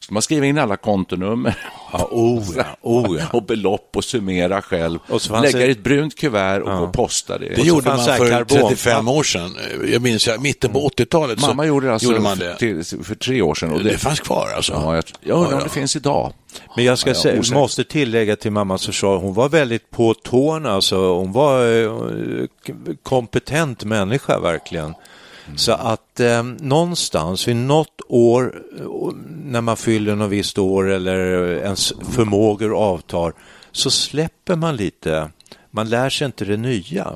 Så 0.06 0.12
man 0.14 0.22
skriver 0.22 0.46
in 0.46 0.58
alla 0.58 0.76
kontonummer 0.76 1.54
Ja, 1.92 2.08
oh 2.10 2.42
ja, 2.56 2.64
oh 2.82 3.16
ja. 3.18 3.26
och 3.32 3.42
belopp 3.42 3.90
och 3.96 4.04
summera 4.04 4.62
själv. 4.62 4.98
Och 5.08 5.22
så 5.22 5.40
Lägga 5.40 5.58
det- 5.58 5.64
ett 5.64 5.82
brunt 5.84 6.18
kuvert 6.18 6.60
och 6.60 6.78
gå 6.78 6.84
och 6.84 6.92
posta 6.92 7.38
det. 7.38 7.48
Det 7.56 7.62
gjorde 7.62 7.88
man 7.88 7.98
för 8.04 8.26
karbon- 8.30 8.68
35 8.68 9.08
år 9.08 9.22
sedan. 9.22 9.56
Jag 9.92 10.02
minns, 10.02 10.26
jag, 10.26 10.40
mitten 10.42 10.72
på 10.72 10.88
80-talet 10.88 11.40
så 11.40 11.46
Mamma 11.46 11.66
gjorde 11.66 11.92
alltså 11.92 12.08
gjorde 12.08 12.20
man 12.20 12.38
det. 12.38 12.56
Till, 12.58 12.84
för 12.84 13.14
tre 13.14 13.42
år 13.42 13.54
sedan. 13.54 13.78
Det 13.78 13.82
det, 13.82 13.98
fanns 13.98 14.20
kvar 14.20 14.48
alltså? 14.56 14.72
ja, 14.72 14.94
jag, 14.94 15.04
jag 15.20 15.36
undrar 15.36 15.50
Ja, 15.50 15.54
om 15.56 15.58
ja. 15.60 15.64
det 15.64 15.70
finns 15.70 15.96
idag. 15.96 16.32
Men 16.76 16.84
jag 16.84 16.98
ska 16.98 17.10
Ja, 17.10 17.14
ja, 17.16 17.22
säga, 17.22 17.40
osäker. 17.40 17.58
måste 17.60 17.84
tillägga 17.84 18.36
till 18.36 18.50
mammas 18.52 18.86
försvar, 18.86 19.16
hon 19.18 19.34
var 19.34 19.48
väldigt 19.48 19.90
på 19.90 20.14
tårna, 20.14 20.72
alltså, 20.72 20.96
hon 21.14 21.32
var 21.32 21.82
eh, 21.84 21.92
kompetent 23.02 23.84
människa 23.84 24.38
verkligen. 24.40 24.94
Så 25.56 25.72
att 25.72 26.20
eh, 26.20 26.42
någonstans 26.42 27.48
vid 27.48 27.56
något 27.56 28.00
år, 28.08 28.62
när 29.44 29.60
man 29.60 29.76
fyller 29.76 30.14
något 30.14 30.30
visst 30.30 30.58
år 30.58 30.90
eller 30.90 31.44
ens 31.56 31.92
förmågor 32.12 32.76
avtar, 32.78 33.32
så 33.72 33.90
släpper 33.90 34.56
man 34.56 34.76
lite. 34.76 35.30
Man 35.70 35.88
lär 35.88 36.10
sig 36.10 36.24
inte 36.26 36.44
det 36.44 36.56
nya. 36.56 37.12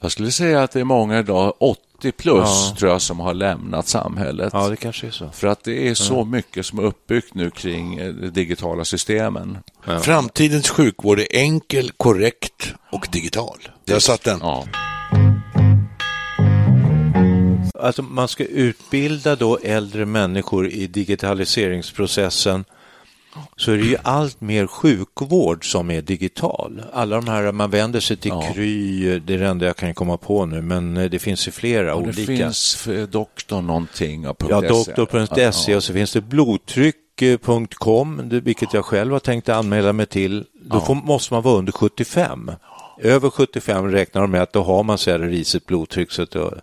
Jag 0.00 0.12
skulle 0.12 0.30
säga 0.30 0.62
att 0.62 0.70
det 0.70 0.80
är 0.80 0.84
många 0.84 1.18
idag, 1.18 1.54
80 1.58 2.12
plus, 2.12 2.34
Ja. 2.70 2.76
tror 2.78 2.90
jag, 2.92 3.02
som 3.02 3.20
har 3.20 3.34
lämnat 3.34 3.88
samhället. 3.88 4.50
Ja, 4.52 4.68
det 4.68 4.76
kanske 4.76 5.06
är 5.06 5.10
så. 5.10 5.30
För 5.30 5.46
att 5.46 5.64
det 5.64 5.88
är 5.88 5.94
så 5.94 6.24
mycket 6.24 6.66
som 6.66 6.78
är 6.78 6.82
uppbyggt 6.82 7.34
nu 7.34 7.50
kring 7.50 7.98
eh, 7.98 8.12
de 8.14 8.28
digitala 8.28 8.84
systemen. 8.84 9.58
Framtidens 10.02 10.68
sjukvård 10.70 11.18
är 11.20 11.26
enkel, 11.30 11.90
korrekt 11.96 12.74
och 12.92 13.06
digital. 13.12 13.58
Där 13.84 13.98
satt 13.98 14.24
den. 14.24 14.38
Ja. 14.42 14.64
Alltså 17.80 18.02
man 18.02 18.28
ska 18.28 18.44
utbilda 18.44 19.36
då 19.36 19.58
äldre 19.62 20.06
människor 20.06 20.68
i 20.68 20.86
digitaliseringsprocessen 20.86 22.64
så 23.56 23.72
är 23.72 23.76
det 23.76 23.84
ju 23.84 23.96
allt 24.02 24.40
mer 24.40 24.66
sjukvård 24.66 25.72
som 25.72 25.90
är 25.90 26.02
digital. 26.02 26.82
Alla 26.92 27.16
de 27.20 27.28
här, 27.28 27.52
man 27.52 27.70
vänder 27.70 28.00
sig 28.00 28.16
till 28.16 28.30
Ja. 28.30 28.50
Kry, 28.54 29.18
det 29.18 29.34
är 29.34 29.38
det 29.38 29.46
enda 29.46 29.66
jag 29.66 29.76
kan 29.76 29.94
komma 29.94 30.16
på 30.16 30.46
nu, 30.46 30.62
men 30.62 30.96
eh, 30.96 31.10
det 31.10 31.18
finns 31.18 31.48
ju 31.48 31.52
flera 31.52 31.94
Och 31.94 32.02
det 32.02 32.08
olika. 32.08 32.26
finns 32.26 32.74
för 32.74 33.06
doktorn 33.06 33.66
någonting 33.66 34.28
av 34.28 34.36
Ja, 34.48 34.60
.se. 34.60 34.68
doktor.se 34.68 35.76
och 35.76 35.84
så 35.84 35.92
finns 35.92 36.12
det 36.12 36.20
blodtryck.com, 36.20 38.20
det- 38.28 38.40
vilket 38.40 38.74
jag 38.74 38.84
själv 38.84 39.12
har 39.12 39.20
tänkt 39.20 39.48
anmäla 39.48 39.92
mig 39.92 40.06
till. 40.06 40.44
Då 40.62 40.80
får, 40.80 40.94
måste 40.94 41.34
man 41.34 41.42
vara 41.42 41.58
under 41.58 41.72
75. 41.72 42.50
Över 43.00 43.30
75 43.30 43.90
räknar 43.90 44.20
de 44.22 44.30
med 44.30 44.42
att 44.42 44.52
då 44.52 44.62
har 44.62 44.82
man 44.82 44.98
så 44.98 45.10
här 45.10 45.18
risigt 45.18 45.66
blodtryck 45.66 46.10
så 46.12 46.22
att 46.22 46.30
då, 46.30 46.54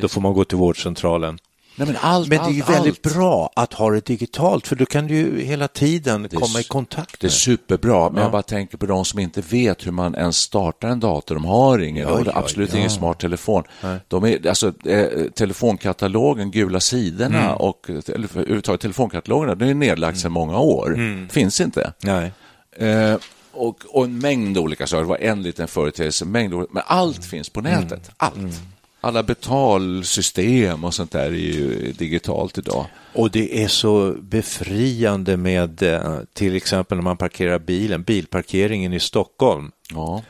då 0.00 0.08
får 0.08 0.20
man 0.20 0.34
gå 0.34 0.44
till 0.44 0.58
vårdcentralen. 0.58 1.38
Nej, 1.76 1.86
men 1.86 1.96
allt, 2.00 2.28
Men 2.28 2.38
det 2.38 2.44
är 2.44 2.50
ju 2.50 2.62
allt, 2.62 2.70
väldigt 2.74 3.06
allt. 3.06 3.14
bra 3.16 3.50
att 3.56 3.72
ha 3.72 3.90
det 3.90 4.06
digitalt 4.06 4.66
för 4.66 4.76
då 4.76 4.86
kan 4.86 5.06
du 5.06 5.14
ju 5.14 5.40
hela 5.42 5.68
tiden 5.68 6.24
är 6.24 6.28
komma 6.28 6.60
i 6.60 6.64
kontakt 6.64 7.20
Det 7.20 7.24
är 7.26 7.28
med. 7.28 7.32
superbra, 7.32 8.08
men 8.10 8.16
Ja. 8.16 8.22
jag 8.22 8.32
bara 8.32 8.42
tänker 8.42 8.76
på 8.78 8.86
de 8.86 9.04
som 9.04 9.18
inte 9.20 9.40
vet 9.40 9.86
hur 9.86 9.90
man 9.92 10.14
ens 10.14 10.36
startar 10.36 10.88
en 10.88 11.00
dator. 11.00 11.34
De 11.34 11.44
har 11.44 11.78
ingen, 11.78 12.08
Ja, 12.08 12.22
ja, 12.26 12.32
absolut 12.34 12.72
ja. 12.72 12.78
ingen 12.78 12.90
smart 12.90 13.20
telefon. 13.20 13.62
De 14.08 14.24
är, 14.24 14.48
alltså, 14.48 14.72
eh, 14.88 15.06
telefonkatalogen, 15.34 16.50
gula 16.50 16.80
sidorna 16.80 17.42
Mm. 17.44 17.56
och 17.56 17.86
eller, 17.90 18.28
överhuvudtaget 18.36 18.80
telefonkatalogerna, 18.80 19.54
det 19.54 19.66
är 19.70 19.74
nedlagt 19.74 20.18
sedan 20.18 20.32
många 20.32 20.58
år. 20.58 20.94
Mm. 20.94 21.28
Finns 21.28 21.60
inte. 21.60 21.92
Nej. 22.02 22.32
Eh, 22.76 23.16
och, 23.54 23.84
och 23.88 24.04
en 24.04 24.18
mängd 24.18 24.58
olika 24.58 24.86
saker. 24.86 25.02
Det 25.02 25.08
var 25.08 25.18
en 25.18 25.42
liten 25.42 25.68
företeelse, 25.68 26.24
mängd 26.24 26.54
olika, 26.54 26.72
men 26.72 26.82
allt 26.86 27.24
finns 27.24 27.48
på 27.48 27.60
nätet. 27.60 27.90
Mm. 27.90 28.04
Allt. 28.16 28.60
Alla 29.00 29.22
betalsystem 29.22 30.84
och 30.84 30.94
sånt 30.94 31.12
där 31.12 31.24
är 31.24 31.30
ju 31.30 31.92
digitalt 31.92 32.58
idag. 32.58 32.86
Och 33.12 33.30
det 33.30 33.62
är 33.64 33.68
så 33.68 34.14
befriande 34.20 35.36
med 35.36 35.82
eh, 35.82 36.18
till 36.32 36.56
exempel 36.56 36.98
när 36.98 37.02
man 37.02 37.16
parkerar 37.16 37.58
bilen, 37.58 38.02
bilparkeringen 38.02 38.92
i 38.92 39.00
Stockholm. 39.00 39.70
Ja. 39.90 40.22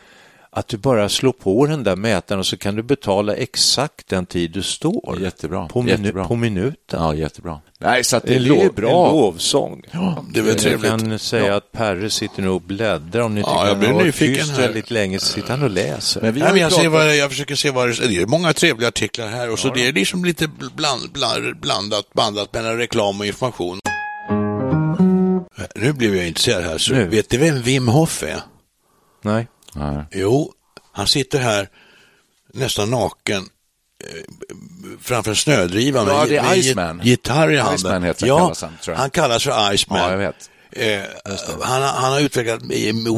Att 0.56 0.68
du 0.68 0.76
bara 0.76 1.08
slår 1.08 1.32
på 1.32 1.66
den 1.66 1.84
där 1.84 1.96
mätaren 1.96 2.38
och 2.38 2.46
så 2.46 2.56
kan 2.56 2.74
du 2.76 2.82
betala 2.82 3.34
exakt 3.34 4.08
den 4.08 4.26
tid 4.26 4.50
du 4.50 4.62
står. 4.62 5.18
Jättebra, 5.20 5.68
På, 5.68 5.82
minu- 5.82 5.88
jättebra. 5.90 6.24
på 6.24 6.36
minuten. 6.36 6.76
ja, 7.02 7.14
jättebra. 7.14 7.60
Nej, 7.78 8.04
så 8.04 8.16
att 8.16 8.22
det 8.22 8.34
är 8.34 8.40
lov, 8.40 8.58
ju 8.58 8.64
en 8.64 8.74
bra. 8.74 9.12
lovsång. 9.12 9.82
Det 10.32 10.38
är 10.38 10.42
väl 10.42 10.46
Jag 10.52 10.58
trevligt. 10.58 10.90
kan 10.90 11.18
säga 11.18 11.56
att 11.56 11.72
Perre 11.72 12.10
sitter 12.10 12.42
nu 12.42 12.48
och 12.48 12.60
bläddrar. 12.62 13.20
Om 13.20 13.34
ni 13.34 13.40
Ja, 13.40 13.46
tycker 13.46 13.58
jag 13.60 13.66
han 13.68 13.78
blir 13.78 13.88
har 13.88 13.94
varit 13.94 14.06
nyfiken 14.06 14.34
tyst 14.44 14.50
här. 14.56 14.62
väldigt 14.62 14.90
länge 14.90 15.18
så 15.18 15.26
sitter 15.26 15.50
han 15.50 15.62
och 15.62 15.70
läser. 15.70 16.20
Men 16.20 16.34
vi 16.34 16.40
Nej, 16.40 16.52
men 16.52 16.60
jag, 16.60 16.72
ser 16.72 16.88
vad, 16.88 17.16
jag 17.16 17.30
försöker 17.30 17.54
se 17.54 17.70
vad 17.70 17.88
det 17.88 18.08
det 18.08 18.16
är. 18.16 18.26
många 18.26 18.52
trevliga 18.52 18.88
artiklar 18.88 19.28
här 19.28 19.50
och 19.52 19.58
så 19.58 19.68
det 19.74 19.86
är 19.86 19.92
liksom 19.92 20.24
lite 20.24 20.48
bland, 20.76 21.12
bland, 21.12 21.60
blandat, 21.60 22.12
bandat 22.12 22.52
mellan 22.54 22.76
reklam 22.78 23.20
och 23.20 23.26
information. 23.26 23.78
Nu 25.76 25.92
blev 25.92 26.16
jag 26.16 26.26
intresserad 26.28 26.64
här. 26.64 26.78
Så 26.78 26.92
Nu. 26.94 27.08
vet 27.08 27.32
ni 27.32 27.38
vem 27.38 27.62
Wim 27.62 27.88
Hof 27.88 28.22
är? 28.22 28.40
Nej. 29.22 29.46
Nej. 29.74 30.04
Jo, 30.12 30.52
han 30.92 31.06
sitter 31.06 31.38
här 31.38 31.68
nästan 32.52 32.90
naken 32.90 33.48
eh, 34.04 34.08
framför 35.00 35.30
en 35.30 35.36
snödriva 35.36 36.04
med, 36.04 36.14
Ja, 36.14 36.24
det 36.28 36.36
är 36.36 36.54
Iceman. 36.56 37.00
gitarr 37.04 37.52
i 37.52 37.56
handen. 37.58 37.76
Iceman 37.76 38.02
heter 38.02 38.26
ja, 38.26 38.38
kallas 38.38 38.62
han, 38.62 38.72
tror 38.82 38.94
jag. 38.94 39.00
han 39.00 39.10
kallas 39.10 39.44
för 39.44 39.72
Iceman. 39.74 39.98
Ja, 39.98 40.10
jag 40.10 40.18
vet. 40.18 40.50
Eh, 40.76 41.00
han, 41.62 41.82
har- 41.82 41.88
han 41.88 42.12
har 42.12 42.20
utvecklat 42.20 42.62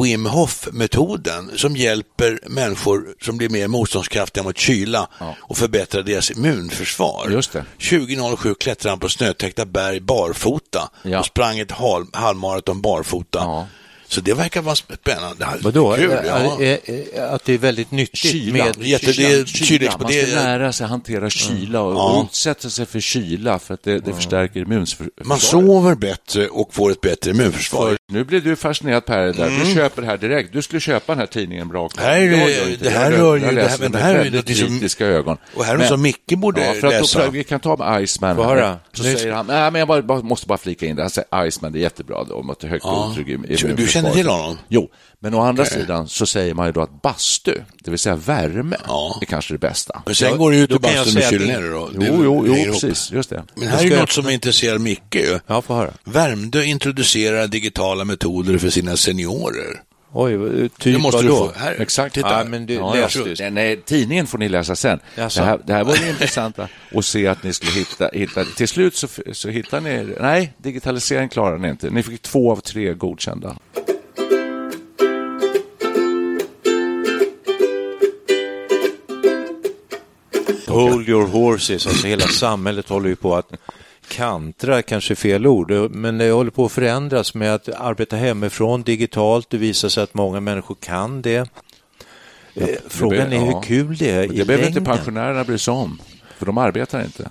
Wim 0.04 0.26
Hof-metoden 0.26 1.50
som 1.58 1.76
hjälper 1.76 2.40
människor 2.46 3.06
som 3.22 3.36
blir 3.36 3.48
mer 3.48 3.68
motståndskraftiga 3.68 4.44
mot 4.44 4.58
kyla 4.58 5.08
och 5.40 5.56
förbättrar 5.56 6.02
deras 6.02 6.30
immunförsvar. 6.30 7.28
Just 7.30 7.52
det. 7.52 7.64
2007 7.90 8.54
klättrade 8.54 8.92
han 8.92 8.98
på 9.00 9.08
snötäckta 9.08 9.64
berg 9.66 10.00
barfota 10.00 10.90
Ja. 11.02 11.18
och 11.18 11.26
sprang 11.26 11.58
ett 11.58 11.70
hal, 11.70 12.06
halvmaraton 12.12 12.80
barfota. 12.80 13.38
Ja. 13.38 13.66
Så 14.08 14.20
det 14.20 14.34
verkar 14.34 14.62
vara 14.62 14.74
spännande. 14.74 15.46
Vadå? 15.62 15.94
Kul, 15.96 16.10
ja. 16.26 16.58
Att 17.30 17.44
det 17.44 17.52
är 17.54 17.58
väldigt 17.58 17.90
nyttigt 17.90 18.18
Kyla. 18.18 18.64
med... 18.64 18.74
Jätte- 18.86 19.12
det 19.12 19.24
är 19.32 19.44
kylexpo- 19.44 20.02
Man 20.02 20.10
det 20.12 20.26
ska 20.28 20.38
är- 20.40 20.44
lära 20.44 20.72
sig 20.72 20.86
hantera 20.86 21.30
kyla 21.30 21.80
och, 21.80 21.94
Ja. 21.94 22.12
och 22.18 22.24
utsätta 22.24 22.70
sig 22.70 22.86
för 22.86 23.00
kyla 23.00 23.58
för 23.58 23.74
att 23.74 23.82
det, 23.82 23.98
det 23.98 24.12
förstärker 24.14 24.60
immunförsvaret. 24.60 25.12
Man 25.24 25.38
sover 25.38 25.94
bättre 25.94 26.48
och 26.48 26.74
får 26.74 26.90
ett 26.90 27.00
bättre 27.00 27.30
immunförsvar. 27.30 27.88
För 27.88 27.98
nu 28.12 28.24
blir 28.24 28.40
du 28.40 28.56
fascinerad 28.56 29.04
Per, 29.06 29.32
där. 29.32 29.64
du 29.64 29.74
köper 29.74 30.02
det 30.02 30.08
här 30.08 30.16
direkt. 30.16 30.52
Du 30.52 30.62
skulle 30.62 30.80
köpa 30.80 31.12
den 31.12 31.18
här 31.20 31.26
tidningen 31.26 31.68
bra. 31.68 31.88
Mm. 31.98 32.06
Här 32.06 32.16
Jag 32.20 32.78
det 32.78 32.90
här 32.90 33.10
rör 33.12 33.36
ju- 33.36 33.42
jag 33.44 33.54
det 33.54 33.62
läser 33.62 33.78
med 33.82 33.92
det 33.92 33.98
här 33.98 34.14
är 34.14 34.24
ju 34.24 34.30
väldigt 34.30 34.48
liksom- 34.48 34.68
kritiska 34.68 35.06
ögon. 35.06 35.36
Och 35.54 35.64
här 35.64 35.74
är 35.74 35.78
något 35.78 35.88
som 35.88 36.02
Micke 36.02 36.32
borde 36.36 36.64
ja, 36.66 36.72
för 36.72 36.86
att 36.86 36.92
läsa. 36.92 37.24
Då, 37.24 37.30
vi 37.30 37.44
kan 37.44 37.60
ta 37.60 37.76
med 37.76 38.02
Iceman. 38.02 38.36
Här. 38.38 38.76
Så 38.92 39.02
Nu- 39.02 39.16
säger 39.16 39.32
han, 39.32 39.46
nej 39.46 39.70
men 39.70 39.78
jag 39.78 39.88
bara, 39.88 40.02
bara, 40.02 40.22
måste 40.22 40.46
bara 40.46 40.58
flika 40.58 40.86
in 40.86 40.96
det. 40.96 41.02
Han 41.02 41.10
säger 41.10 41.46
Iceman, 41.46 41.72
det 41.72 41.78
är 41.78 41.80
jättebra 41.80 42.24
då, 42.24 42.34
om 42.34 42.50
att 42.50 42.60
det 42.60 42.66
är 42.66 42.70
högt 42.70 42.84
Ja. 42.84 43.12
blodtryck 43.16 43.28
i- 43.50 43.54
känner 44.02 44.14
till 44.14 44.28
honom? 44.28 44.58
Jo, 44.68 44.88
men 45.20 45.34
å 45.34 45.40
andra 45.40 45.64
sidan 45.64 46.08
så 46.08 46.26
säger 46.26 46.54
man 46.54 46.66
ju 46.66 46.72
då 46.72 46.80
att 46.82 47.02
bastu, 47.02 47.54
det 47.84 47.90
vill 47.90 47.98
säga 47.98 48.14
värme, 48.16 48.76
Ja. 48.86 49.18
är 49.20 49.26
kanske 49.26 49.54
det 49.54 49.58
bästa. 49.58 50.02
Men 50.06 50.14
sen 50.14 50.38
går 50.38 50.54
jag 50.54 50.72
och 50.72 50.84
säga 50.84 51.30
kyler 51.30 51.44
att 51.44 51.48
ner 51.48 51.60
dig 51.60 51.70
då. 51.70 51.90
Jo, 51.94 52.00
Det 52.00 52.06
jo, 52.06 52.44
jo, 52.46 52.54
ihop. 52.56 52.80
precis, 52.80 53.12
just 53.12 53.30
det. 53.30 53.44
Men 53.54 53.68
här 53.68 53.78
är 53.78 53.82
ju 53.84 53.90
jag 53.90 54.00
något 54.00 54.10
som 54.10 54.30
intresserar 54.30 54.78
Micke 54.78 55.14
ju. 55.14 55.38
Ja, 55.46 55.62
få 55.62 55.74
höra. 55.74 55.90
Värmdö 56.04 56.62
introducerar 56.64 57.46
digitala 57.46 58.04
metoder 58.04 58.58
för 58.58 58.70
sina 58.70 58.96
seniorer. 58.96 59.82
Oj, 60.12 60.68
typ 60.68 60.94
Det 60.94 60.98
måste 60.98 61.22
du 61.22 61.28
vadå? 61.28 61.48
få. 61.48 61.58
Här, 61.58 61.80
Exakt. 61.80 62.14
Titta. 62.14 62.38
Ja, 62.38 62.44
men 62.44 62.66
du, 62.66 62.74
Ja, 62.74 62.94
läs 62.94 63.16
ja. 63.16 63.24
du. 63.24 63.50
Nej, 63.50 63.80
tidningen 63.84 64.26
får 64.26 64.38
ni 64.38 64.48
läsa 64.48 64.76
sen. 64.76 65.00
Jaså? 65.14 65.40
Det 65.40 65.46
här, 65.46 65.60
det 65.66 65.72
här 65.72 65.84
var 65.84 65.96
det 65.96 66.08
intressanta 66.08 66.68
att 66.94 67.04
se 67.04 67.26
att 67.26 67.42
ni 67.42 67.52
skulle 67.52 67.72
hitta, 67.72 68.08
hitta 68.12 68.44
till 68.44 68.68
slut 68.68 68.94
så, 68.96 69.08
så 69.32 69.48
hittar 69.48 69.80
ni, 69.80 70.14
nej, 70.20 70.52
digitalisering 70.58 71.28
klarar 71.28 71.58
ni 71.58 71.68
inte. 71.68 71.90
Ni 71.90 72.02
fick 72.02 72.22
två 72.22 72.52
av 72.52 72.56
tre 72.60 72.94
godkända. 72.94 73.56
Hold 80.68 81.08
your 81.08 81.26
horses, 81.26 81.86
alltså 81.86 82.06
hela 82.06 82.26
samhället 82.28 82.88
håller 82.88 83.08
ju 83.08 83.16
på 83.16 83.36
att 83.36 83.52
kantra, 84.08 84.82
kanske 84.82 85.14
fel 85.14 85.46
ord, 85.46 85.70
men 85.90 86.18
det 86.18 86.30
håller 86.30 86.50
på 86.50 86.64
att 86.64 86.72
förändras 86.72 87.34
med 87.34 87.54
att 87.54 87.68
arbeta 87.68 88.16
hemifrån 88.16 88.82
digitalt. 88.82 89.50
Det 89.50 89.58
visar 89.58 89.88
sig 89.88 90.02
att 90.02 90.14
många 90.14 90.40
människor 90.40 90.76
kan 90.80 91.22
det. 91.22 91.50
Eh, 92.54 92.68
Frågan 92.88 93.32
är 93.32 93.36
ja. 93.36 93.44
hur 93.44 93.62
kul 93.62 93.96
det 93.96 94.10
är 94.10 94.22
i 94.22 94.26
Det 94.26 94.44
behöver 94.44 94.66
inte 94.66 94.78
längden. 94.80 94.96
pensionärerna 94.96 95.44
bry 95.44 95.58
sig 95.58 95.74
om, 95.74 96.00
för 96.38 96.46
de 96.46 96.58
arbetar 96.58 97.04
inte. 97.04 97.30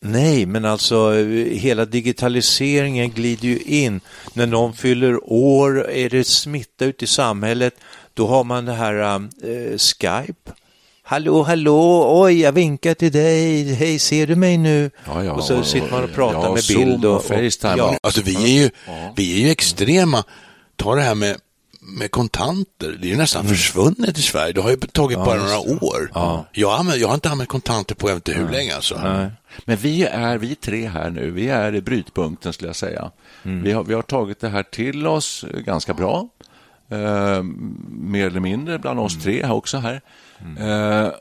Nej, 0.00 0.46
men 0.46 0.64
alltså 0.64 1.14
eh, 1.14 1.26
hela 1.58 1.84
digitaliseringen 1.84 3.10
glider 3.10 3.48
ju 3.48 3.58
in. 3.58 4.00
När 4.34 4.46
någon 4.46 4.74
fyller 4.74 5.32
år, 5.32 5.90
är 5.90 6.10
det 6.10 6.24
smitta 6.24 6.84
ute 6.84 7.04
i 7.04 7.08
samhället, 7.08 7.74
då 8.14 8.26
har 8.26 8.44
man 8.44 8.64
det 8.64 8.72
här 8.72 9.14
äh, 9.14 9.20
Skype. 9.78 10.50
Hallå, 11.06 11.42
hallå, 11.42 12.06
oj, 12.22 12.40
jag 12.40 12.52
vinkar 12.52 12.94
till 12.94 13.12
dig, 13.12 13.74
hej, 13.74 13.98
ser 13.98 14.26
du 14.26 14.36
mig 14.36 14.58
nu? 14.58 14.90
Ja, 15.06 15.24
ja, 15.24 15.32
och 15.32 15.44
så 15.44 15.62
sitter 15.62 15.90
man 15.90 16.04
och 16.04 16.12
pratar 16.12 16.42
ja, 16.42 16.52
med 16.54 16.64
Zoom 16.64 16.84
bild 16.84 17.04
och, 17.04 17.16
och 17.16 17.24
Facetime. 17.24 17.74
ja. 17.76 17.98
Alltså 18.02 18.20
vi 18.22 18.34
är 18.34 18.62
ju, 18.62 18.70
vi 19.16 19.34
är 19.34 19.38
ju 19.46 19.50
extrema. 19.50 20.24
Ta 20.76 20.94
det 20.94 21.02
här 21.02 21.14
med, 21.14 21.36
med 21.80 22.10
kontanter. 22.10 22.98
Det 23.00 23.06
är 23.06 23.10
ju 23.10 23.16
nästan 23.16 23.40
Mm. 23.44 23.54
försvunnet 23.54 24.18
i 24.18 24.22
Sverige. 24.22 24.52
Det 24.52 24.60
har 24.60 24.70
ju 24.70 24.76
tagit 24.76 25.18
bara 25.18 25.36
några 25.36 25.58
år. 25.58 26.10
Jag, 26.52 26.78
använder, 26.78 27.00
jag 27.00 27.08
har 27.08 27.14
inte 27.14 27.30
använt 27.30 27.50
kontanter 27.50 27.94
på 27.94 28.08
jag 28.08 28.14
vet 28.14 28.28
inte 28.28 28.40
hur 28.40 28.48
länge 28.48 28.74
alltså. 28.74 29.00
Nej. 29.04 29.30
Men 29.64 29.76
vi 29.76 30.04
är, 30.04 30.38
vi 30.38 30.54
tre 30.54 30.86
här 30.88 31.10
nu, 31.10 31.30
vi 31.30 31.48
är 31.48 31.74
i 31.74 31.80
brytpunkten 31.80 32.52
skulle 32.52 32.68
jag 32.68 32.76
säga. 32.76 33.10
Vi, 33.42 33.72
har, 33.72 33.84
vi 33.84 33.94
har 33.94 34.02
tagit 34.02 34.40
det 34.40 34.48
här 34.48 34.62
till 34.62 35.06
oss 35.06 35.44
ganska 35.64 35.94
bra. 35.94 36.28
Eh, 36.88 37.42
mer 37.90 38.26
eller 38.26 38.40
mindre 38.40 38.78
bland 38.78 39.00
oss 39.00 39.22
tre 39.22 39.42
här 39.42 39.52
också 39.52 39.78
här. 39.78 40.00
Eh, 40.58 41.12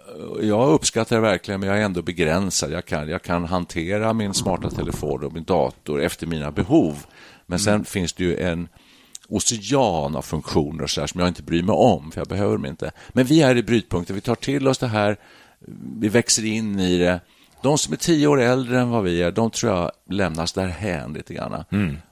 jag 0.42 0.74
uppskattar 0.74 1.16
det 1.16 1.22
verkligen, 1.22 1.60
men 1.60 1.70
jag 1.70 1.80
är 1.80 1.82
ändå 1.82 2.02
begränsad. 2.02 2.72
Jag 2.72 2.86
kan, 2.86 3.10
jag 3.10 3.22
kan 3.22 3.46
hantera 3.46 4.14
min 4.14 4.34
smarta 4.34 4.70
telefon 4.70 5.24
och 5.24 5.34
min 5.34 5.44
dator 5.44 6.02
efter 6.02 6.28
mina 6.28 6.52
behov. 6.52 7.06
Men 7.46 7.60
sen 7.60 7.86
finns 7.86 8.14
det 8.14 8.24
ju 8.24 8.38
en 8.38 8.68
ocean 9.30 10.16
av 10.16 10.22
funktioner 10.22 10.88
så 10.88 11.02
där, 11.02 11.08
som 11.08 11.20
jag 11.20 11.28
inte 11.28 11.44
bryr 11.44 11.64
mig 11.64 11.76
om, 11.76 12.12
för 12.12 12.22
jag 12.22 12.28
behöver 12.28 12.54
dem 12.54 12.66
inte. 12.66 12.92
Men 13.10 13.26
vi 13.26 13.42
är 13.42 13.58
i 13.58 13.64
brytpunkten, 13.64 14.16
vi 14.16 14.22
tar 14.22 14.36
till 14.36 14.68
oss 14.68 14.78
det 14.78 14.88
här, 14.88 15.18
vi 16.00 16.10
växer 16.10 16.46
in 16.46 16.80
i 16.80 16.98
det. 16.98 17.20
De 17.64 17.78
som 17.78 17.94
är 17.94 17.98
tio 17.98 18.28
år 18.28 18.42
äldre 18.42 18.80
än 18.80 18.90
vad 18.90 19.04
vi 19.04 19.22
är, 19.22 19.32
de 19.32 19.52
tror 19.52 19.72
jag 19.74 19.92
lämnas 20.10 20.54
därhän 20.54 21.14
lite 21.14 21.34
grann. 21.34 21.64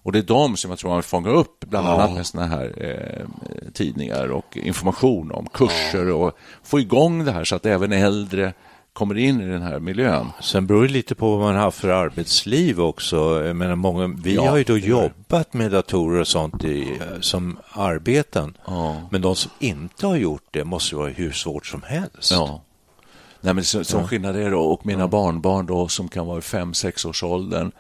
Och 0.03 0.11
det 0.11 0.19
är 0.19 0.23
de 0.23 0.57
som 0.57 0.69
jag 0.71 0.79
tror 0.79 0.91
man 0.91 1.03
fångar 1.03 1.33
upp, 1.33 1.59
bland 1.69 1.87
annat 1.87 2.13
med 2.13 2.25
såna 2.27 2.45
här 2.47 2.73
eh, 2.77 3.25
tidningar 3.73 4.31
och 4.31 4.57
information 4.57 5.31
om 5.31 5.47
kurser 5.53 6.09
och 6.09 6.37
få 6.63 6.79
igång 6.79 7.25
det 7.25 7.31
här 7.31 7.43
så 7.43 7.55
att 7.55 7.65
även 7.65 7.91
äldre 7.91 8.53
kommer 8.93 9.17
in 9.17 9.41
i 9.41 9.47
den 9.47 9.61
här 9.61 9.79
miljön. 9.79 10.27
Sen 10.41 10.67
beror 10.67 10.81
det 10.83 10.93
lite 10.93 11.15
på 11.15 11.35
vad 11.37 11.39
man 11.39 11.55
har 11.55 11.71
för 11.71 11.89
arbetsliv 11.89 12.81
också. 12.81 13.45
Jag 13.45 13.55
menar, 13.55 13.75
många, 13.75 14.07
vi 14.23 14.35
Ja, 14.35 14.49
har 14.49 14.57
ju 14.57 14.63
då 14.63 14.77
jobbat 14.77 15.53
med 15.53 15.71
datorer 15.71 16.19
och 16.19 16.27
sånt 16.27 16.63
i, 16.63 16.99
som 17.21 17.57
arbeten. 17.71 18.57
Ja. 18.67 18.95
Men 19.11 19.21
de 19.21 19.35
som 19.35 19.51
inte 19.59 20.07
har 20.07 20.15
gjort 20.15 20.43
det 20.51 20.63
måste 20.63 20.95
vara 20.95 21.09
hur 21.09 21.31
svårt 21.31 21.65
som 21.65 21.81
helst. 21.85 22.31
Ja. 22.31 22.61
Nej, 23.41 23.53
men 23.53 23.63
så, 23.63 23.83
så 23.83 24.03
skillnad 24.03 24.35
är 24.35 24.49
det. 24.49 24.55
Och 24.55 24.85
mina 24.85 25.07
barnbarn 25.07 25.65
då, 25.65 25.87
som 25.87 26.07
kan 26.07 26.27
vara 26.27 26.37
i 26.37 26.41
fem, 26.41 26.73
sex 26.73 27.05
års 27.05 27.23
åldern, 27.23 27.71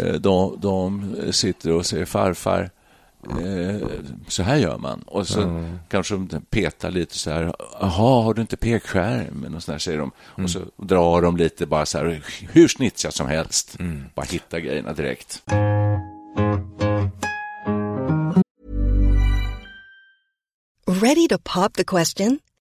eh, 0.00 0.12
de, 0.14 0.58
de 0.60 1.16
sitter 1.32 1.72
och 1.72 1.86
säger 1.86 2.04
farfar, 2.04 2.70
eh, 3.30 3.88
så 4.28 4.42
här 4.42 4.56
gör 4.56 4.78
man. 4.78 5.02
Och 5.06 5.28
så 5.28 5.64
kanske 5.88 6.14
de 6.14 6.40
petar 6.50 6.90
lite 6.90 7.18
så 7.18 7.30
här, 7.30 7.54
jaha, 7.80 8.22
har 8.22 8.34
du 8.34 8.40
inte 8.40 8.56
pekskärm? 8.56 9.54
Och 9.56 9.62
så 9.62 9.72
där 9.72 9.78
säger 9.78 9.98
de. 9.98 10.10
Och 10.18 10.50
så 10.50 10.60
drar 10.76 11.22
de 11.22 11.36
lite 11.36 11.66
bara 11.66 11.86
så 11.86 11.98
här, 11.98 12.22
hur 12.52 12.68
snitsigt 12.68 13.14
som 13.14 13.28
helst. 13.28 13.76
Bara 14.14 14.26
hitta 14.26 14.60
grejerna 14.60 14.92
direkt. 14.92 15.42
Ready 20.88 21.28
to 21.28 21.38
pop 21.38 21.72
the 21.72 21.84
question? 21.84 22.38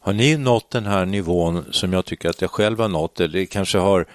Har 0.00 0.12
ni 0.12 0.36
nått 0.36 0.70
den 0.70 0.86
här 0.86 1.06
nivån 1.06 1.64
som 1.70 1.92
jag 1.92 2.04
tycker 2.04 2.28
att 2.28 2.40
jag 2.40 2.50
själv 2.50 2.80
har 2.80 2.88
nått, 2.88 3.20
eller 3.20 3.44
kanske 3.44 3.78
har 3.78 4.06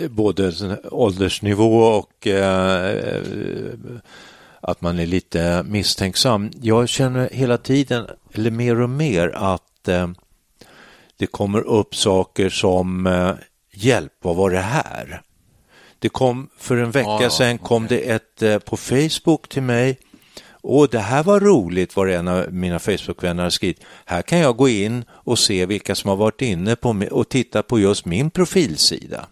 eh, 0.00 0.08
både 0.08 0.52
åldersnivå 0.90 1.78
och 1.78 2.26
eh, 2.26 2.94
att 4.60 4.80
man 4.80 4.98
är 4.98 5.06
lite 5.06 5.64
misstänksam. 5.68 6.50
Jag 6.60 6.88
känner 6.88 7.28
hela 7.32 7.58
tiden, 7.58 8.06
eller 8.32 8.50
mer 8.50 8.80
och 8.80 8.90
mer, 8.90 9.28
att 9.28 9.88
eh, 9.88 10.08
det 11.16 11.26
kommer 11.26 11.60
upp 11.60 11.94
saker 11.94 12.48
som 12.48 13.06
eh, 13.06 13.34
hjälp, 13.72 14.12
vad 14.22 14.36
var 14.36 14.50
det 14.50 14.58
här? 14.58 15.22
Det 15.98 16.08
kom 16.08 16.48
för 16.58 16.76
en 16.76 16.90
vecka 16.90 17.18
Ja, 17.20 17.30
sedan 17.30 17.58
kom 17.58 17.86
det 17.86 18.10
ett 18.10 18.42
eh, 18.42 18.58
på 18.58 18.76
Facebook 18.76 19.48
till 19.48 19.62
mig 19.62 19.98
Åh, 20.62 20.88
det 20.90 20.98
här 20.98 21.22
var 21.22 21.40
roligt 21.40 21.96
var 21.96 22.06
en 22.06 22.28
av 22.28 22.52
mina 22.52 22.78
Facebookvänner 22.78 23.42
har 23.42 23.50
skrivit. 23.50 23.80
Här 24.04 24.22
kan 24.22 24.38
jag 24.38 24.56
gå 24.56 24.68
in 24.68 25.04
och 25.10 25.38
se 25.38 25.66
vilka 25.66 25.94
som 25.94 26.08
har 26.08 26.16
varit 26.16 26.42
inne 26.42 26.76
på 26.76 27.02
och 27.10 27.28
titta 27.28 27.62
på 27.62 27.78
just 27.78 28.04
min 28.04 28.30
profilsida. 28.30 29.26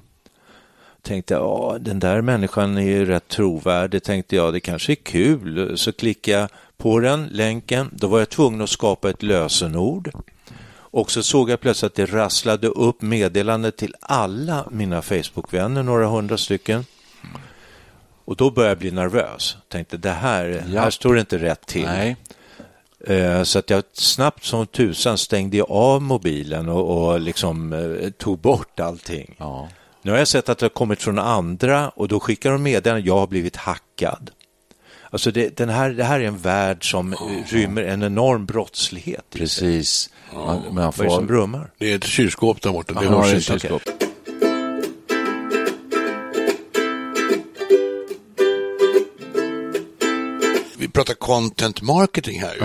Tänkte 1.02 1.34
jag, 1.34 1.42
ja, 1.42 1.76
den 1.80 1.98
där 1.98 2.20
människan 2.20 2.76
är 2.78 2.82
ju 2.82 3.04
rätt 3.04 3.28
trovärdig, 3.28 4.02
tänkte 4.02 4.36
jag, 4.36 4.52
det 4.52 4.60
kanske 4.60 4.92
är 4.92 4.96
kul. 4.96 5.78
Så 5.78 5.92
klickade 5.92 6.38
jag 6.38 6.48
på 6.76 7.00
den 7.00 7.26
länken, 7.26 7.90
då 7.92 8.06
var 8.06 8.18
jag 8.18 8.28
tvungen 8.28 8.60
att 8.60 8.70
skapa 8.70 9.10
ett 9.10 9.22
lösenord. 9.22 10.10
Och 10.96 11.10
så 11.10 11.22
såg 11.22 11.50
jag 11.50 11.60
plötsligt 11.60 11.90
att 11.90 11.96
det 11.96 12.06
rasslade 12.06 12.66
upp 12.66 13.02
meddelande 13.02 13.70
till 13.70 13.94
alla 14.00 14.68
mina 14.70 15.02
Facebookvänner, 15.02 15.82
några 15.82 16.06
hundra 16.06 16.38
stycken. 16.38 16.84
Och 18.26 18.36
då 18.36 18.50
började 18.50 18.70
jag 18.70 18.78
bli 18.78 18.90
nervös. 18.90 19.56
Tänkte 19.68 19.96
det 19.96 20.10
här, 20.10 20.64
Ja. 20.72 20.80
här 20.80 20.90
står 20.90 21.14
det 21.14 21.20
inte 21.20 21.38
rätt 21.38 21.66
till. 21.66 21.84
Nej. 21.84 22.16
Eh, 23.06 23.42
Så 23.42 23.58
att 23.58 23.70
jag 23.70 23.82
snabbt 23.92 24.44
som 24.44 24.66
tusan 24.66 25.18
stängde 25.18 25.62
av 25.62 26.02
mobilen 26.02 26.68
och, 26.68 27.08
och 27.08 27.20
liksom 27.20 27.72
eh, 27.72 28.10
tog 28.10 28.38
bort 28.38 28.80
allting. 28.80 29.34
Ja. 29.38 29.68
Nu 30.02 30.10
har 30.10 30.18
jag 30.18 30.28
sett 30.28 30.48
att 30.48 30.58
det 30.58 30.64
har 30.64 30.70
kommit 30.70 31.02
från 31.02 31.18
andra 31.18 31.88
och 31.88 32.08
då 32.08 32.20
skickar 32.20 32.50
de 32.52 32.62
meddelanden, 32.62 33.06
jag 33.06 33.18
har 33.18 33.26
blivit 33.26 33.56
hackad. 33.56 34.30
Alltså 35.10 35.30
det, 35.30 35.56
den 35.56 35.68
här, 35.68 35.90
det 35.90 36.04
här 36.04 36.20
är 36.20 36.24
en 36.24 36.38
värld 36.38 36.90
som 36.90 37.12
eh, 37.12 37.18
rymmer 37.46 37.82
en 37.82 38.02
enorm 38.02 38.46
brottslighet. 38.46 39.24
Precis. 39.30 40.10
Man, 40.34 40.62
man 40.70 40.74
Vad 40.74 40.84
är 41.00 41.04
det 41.04 41.10
som 41.10 41.20
får... 41.20 41.22
brummar? 41.22 41.70
Det 41.78 41.92
är 41.92 41.96
ett 41.96 42.04
kylskåp 42.04 42.62
där 42.62 42.70
borta. 42.72 42.94
Det 43.00 43.04
Ja, 43.04 43.22
hörs 43.22 43.50
inte. 43.50 43.78
Pratar 50.96 51.14
content 51.14 51.82
marketing 51.82 52.40
här. 52.40 52.54
Ju. 52.54 52.62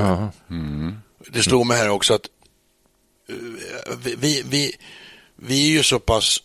Det 1.32 1.44
slår 1.44 1.64
mig 1.64 1.78
här 1.78 1.90
också 1.90 2.14
att 2.14 2.26
eh, 3.30 3.36
vi, 4.04 4.16
vi, 4.16 4.44
vi, 4.46 4.76
vi 5.36 5.68
är 5.70 5.72
ju 5.72 5.84
så 5.84 6.00
pass 6.00 6.38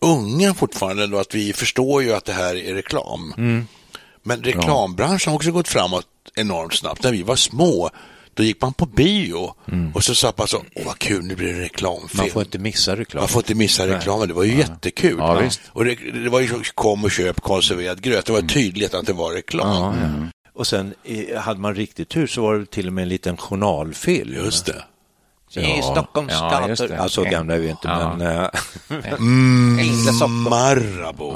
unga 0.00 0.54
fortfarande, 0.54 1.06
då, 1.06 1.18
att 1.18 1.34
vi 1.34 1.52
förstår 1.52 2.02
ju 2.02 2.12
att 2.12 2.24
det 2.24 2.32
här 2.32 2.56
är 2.56 2.74
reklam. 2.74 3.34
Men 4.22 4.42
reklambranschen 4.42 5.30
har 5.30 5.36
också 5.36 5.52
gått 5.52 5.68
framåt 5.68 6.06
enormt 6.34 6.74
snabbt. 6.74 7.02
När 7.02 7.12
vi 7.12 7.22
var 7.22 7.36
små, 7.36 7.90
då 8.34 8.42
gick 8.42 8.60
man 8.60 8.72
på 8.72 8.86
bio 8.86 9.54
och 9.94 10.04
så 10.04 10.14
sa 10.14 10.32
man 10.36 10.48
så, 10.48 10.64
åh 10.74 10.86
vad 10.86 10.98
kul, 10.98 11.24
nu 11.24 11.36
blir 11.36 11.52
det 11.52 11.60
reklamfilm. 11.60 12.22
Man 12.22 12.30
får 12.30 12.42
inte 12.42 12.58
missa 12.58 12.96
reklam. 12.96 13.22
Man 13.22 13.28
får 13.28 13.42
inte 13.42 13.54
missa 13.54 13.86
reklamen, 13.86 14.28
det 14.28 14.34
var 14.34 14.44
ju 14.44 14.56
jättekul. 14.56 15.16
Ja. 15.18 15.50
Och 15.68 15.84
det, 15.84 15.94
det 15.94 16.30
var 16.30 16.40
ju 16.40 16.62
kom 16.74 17.04
och 17.04 17.10
köp 17.10 17.40
konserverad 17.40 18.02
gröt, 18.02 18.26
det 18.26 18.32
var 18.32 18.42
tydligt 18.42 18.94
att 18.94 19.06
det 19.06 19.12
var 19.12 19.32
reklam. 19.32 20.30
Och 20.58 20.66
sen 20.66 20.94
hade 21.36 21.60
man 21.60 21.74
riktigt 21.74 22.08
tur 22.08 22.26
så 22.26 22.42
var 22.42 22.54
det 22.54 22.66
till 22.70 22.86
och 22.86 22.92
med 22.92 23.02
en 23.02 23.08
liten 23.08 23.36
journalfilm. 23.36 24.34
Just 24.34 24.66
det. 24.66 24.84
I 25.60 25.82
Stockholms 25.82 26.32
Ja, 26.32 26.50
gator. 26.68 26.88
det. 26.88 26.94
Ja, 26.94 27.08
så 27.08 27.22
gamla 27.24 27.54
är 27.54 27.58
vi 27.58 27.68
inte, 27.68 27.88
Ja. 27.88 28.16
men... 28.16 28.26
eh, 28.26 28.48
Marabou. 30.28 31.32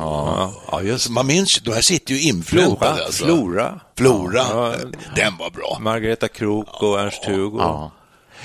ja, 0.70 0.82
just 0.82 1.08
Man 1.10 1.26
minns, 1.26 1.60
de 1.60 1.70
här 1.74 1.80
sitter 1.80 2.14
ju 2.14 2.20
inflätade. 2.20 2.76
Flora. 2.76 2.90
Alltså. 3.04 3.24
Flora. 3.24 3.80
Flora. 3.98 4.38
Ja. 4.50 4.74
Den 5.16 5.36
var 5.36 5.50
bra. 5.50 5.78
Margareta 5.80 6.28
Krook 6.28 6.82
och 6.82 7.00
Ernst-Hugo. 7.00 7.90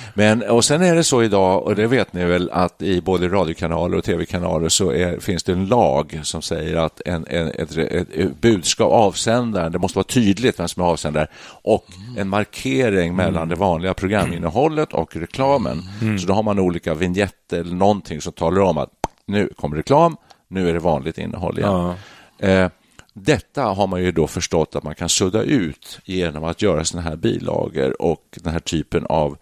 Ja. 0.05 0.11
Men, 0.13 0.43
och 0.43 0.65
sen 0.65 0.81
är 0.81 0.95
det 0.95 1.03
så 1.03 1.23
idag, 1.23 1.63
och 1.63 1.75
det 1.75 1.87
vet 1.87 2.13
ni 2.13 2.25
väl, 2.25 2.49
att 2.53 2.81
i 2.81 3.01
både 3.01 3.27
radiokanaler 3.27 3.97
och 3.97 4.03
tv-kanaler 4.03 4.69
så 4.69 4.91
är, 4.91 5.19
finns 5.19 5.43
det 5.43 5.51
en 5.51 5.65
lag 5.65 6.19
som 6.23 6.41
säger 6.41 6.75
att 6.75 7.01
en, 7.05 7.25
en, 7.29 7.47
ett, 7.47 7.77
ett, 7.77 8.41
budskap, 8.41 8.91
avsändaren, 8.91 9.71
det 9.71 9.79
måste 9.79 9.97
vara 9.97 10.07
tydligt 10.07 10.59
vem 10.59 10.67
som 10.67 10.83
är 10.83 10.87
avsändare, 10.87 11.27
och 11.61 11.85
en 12.17 12.29
markering 12.29 13.15
mellan 13.15 13.49
det 13.49 13.55
vanliga 13.55 13.93
programinnehållet 13.93 14.93
och 14.93 15.15
reklamen. 15.15 15.83
Så 16.19 16.27
då 16.27 16.33
har 16.33 16.43
man 16.43 16.59
olika 16.59 16.93
vignetter 16.93 17.59
eller 17.59 17.75
någonting 17.75 18.21
som 18.21 18.33
talar 18.33 18.61
om 18.61 18.77
att 18.77 18.89
nu 19.25 19.49
kommer 19.55 19.77
reklam, 19.77 20.17
nu 20.47 20.69
är 20.69 20.73
det 20.73 20.79
vanligt 20.79 21.17
innehåll 21.17 21.59
igen. 21.59 21.93
Eh, 22.39 22.69
detta 23.13 23.63
har 23.63 23.87
man 23.87 24.03
ju 24.03 24.11
då 24.11 24.27
förstått 24.27 24.75
att 24.75 24.83
man 24.83 24.95
kan 24.95 25.09
sudda 25.09 25.41
ut 25.41 25.99
genom 26.05 26.43
att 26.43 26.61
göra 26.61 26.85
sådana 26.85 27.09
här 27.09 27.15
bilagor 27.15 28.01
och 28.01 28.23
den 28.43 28.53
här 28.53 28.59
typen 28.59 29.05
av 29.05 29.37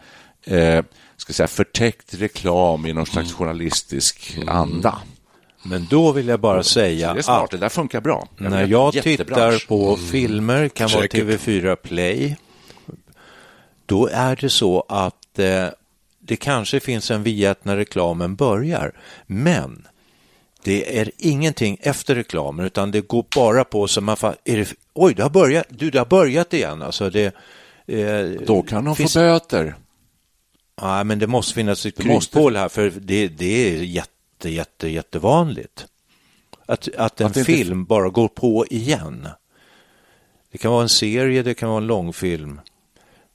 eh, 0.45 0.83
ska 1.17 1.33
säga, 1.33 1.47
förtäckt 1.47 2.13
reklam 2.13 2.85
i 2.85 2.93
någon 2.93 3.05
slags 3.05 3.33
journalistisk 3.33 4.37
anda. 4.47 4.99
Men 5.63 5.87
då 5.89 6.11
vill 6.11 6.27
jag 6.27 6.39
bara 6.39 6.63
säga 6.63 7.13
Det 7.13 7.23
smart, 7.23 7.43
att 7.43 7.51
det 7.51 7.57
där 7.57 7.69
funkar 7.69 8.01
bra. 8.01 8.27
när 8.37 8.67
jag 8.67 8.93
tittar 8.93 9.67
på 9.67 9.95
filmer, 10.11 10.69
kan 10.69 10.89
vara 10.89 11.01
Säkert. 11.01 11.23
TV4 11.25 11.75
Play, 11.75 12.35
då 13.85 14.07
är 14.07 14.35
det 14.35 14.49
så 14.49 14.85
att 14.89 15.39
eh, 15.39 15.67
det 16.19 16.35
kanske 16.35 16.79
finns 16.79 17.11
en 17.11 17.23
vignett 17.23 17.65
när 17.65 17.77
reklamen 17.77 18.35
börjar, 18.35 18.91
men 19.25 19.87
det 20.63 20.99
är 20.99 21.11
ingenting 21.17 21.77
efter 21.81 22.15
reklamen 22.15 22.65
utan 22.65 22.91
det 22.91 23.01
går 23.01 23.25
bara 23.35 23.63
på 23.63 23.87
så 23.87 24.01
man 24.01 24.15
fa- 24.15 24.35
är 24.43 24.57
det, 24.57 24.73
oj, 24.93 25.13
det 25.13 25.23
har 25.23 25.29
börjat, 25.29 25.65
du, 25.69 25.89
det 25.89 25.97
har 25.99 26.05
börjat 26.05 26.53
igen. 26.53 26.81
Alltså 26.81 27.09
det, 27.09 27.35
eh, 27.87 28.25
Då 28.45 28.61
kan 28.61 28.85
de 28.85 28.95
finns- 28.95 29.13
få 29.13 29.19
böter. 29.19 29.75
Ja, 30.81 31.03
men 31.03 31.19
det 31.19 31.27
måste 31.27 31.53
finnas 31.53 31.85
ett 31.85 31.97
kryphål 32.01 32.55
här 32.55 32.69
för 32.69 32.89
det, 33.01 33.27
det 33.27 33.45
är 33.75 33.83
jätte, 33.83 34.49
jätte, 34.49 34.87
jättevanligt. 34.89 35.85
Att, 36.65 36.87
att 36.97 37.21
en 37.21 37.27
Att 37.27 37.33
det 37.33 37.39
inte- 37.39 37.43
film 37.43 37.85
bara 37.85 38.09
går 38.09 38.27
på 38.27 38.65
igen. 38.69 39.27
Det 40.51 40.57
kan 40.57 40.71
vara 40.71 40.83
en 40.83 40.89
serie, 40.89 41.43
det 41.43 41.53
kan 41.53 41.69
vara 41.69 41.77
en 41.81 41.87
långfilm. 41.87 42.61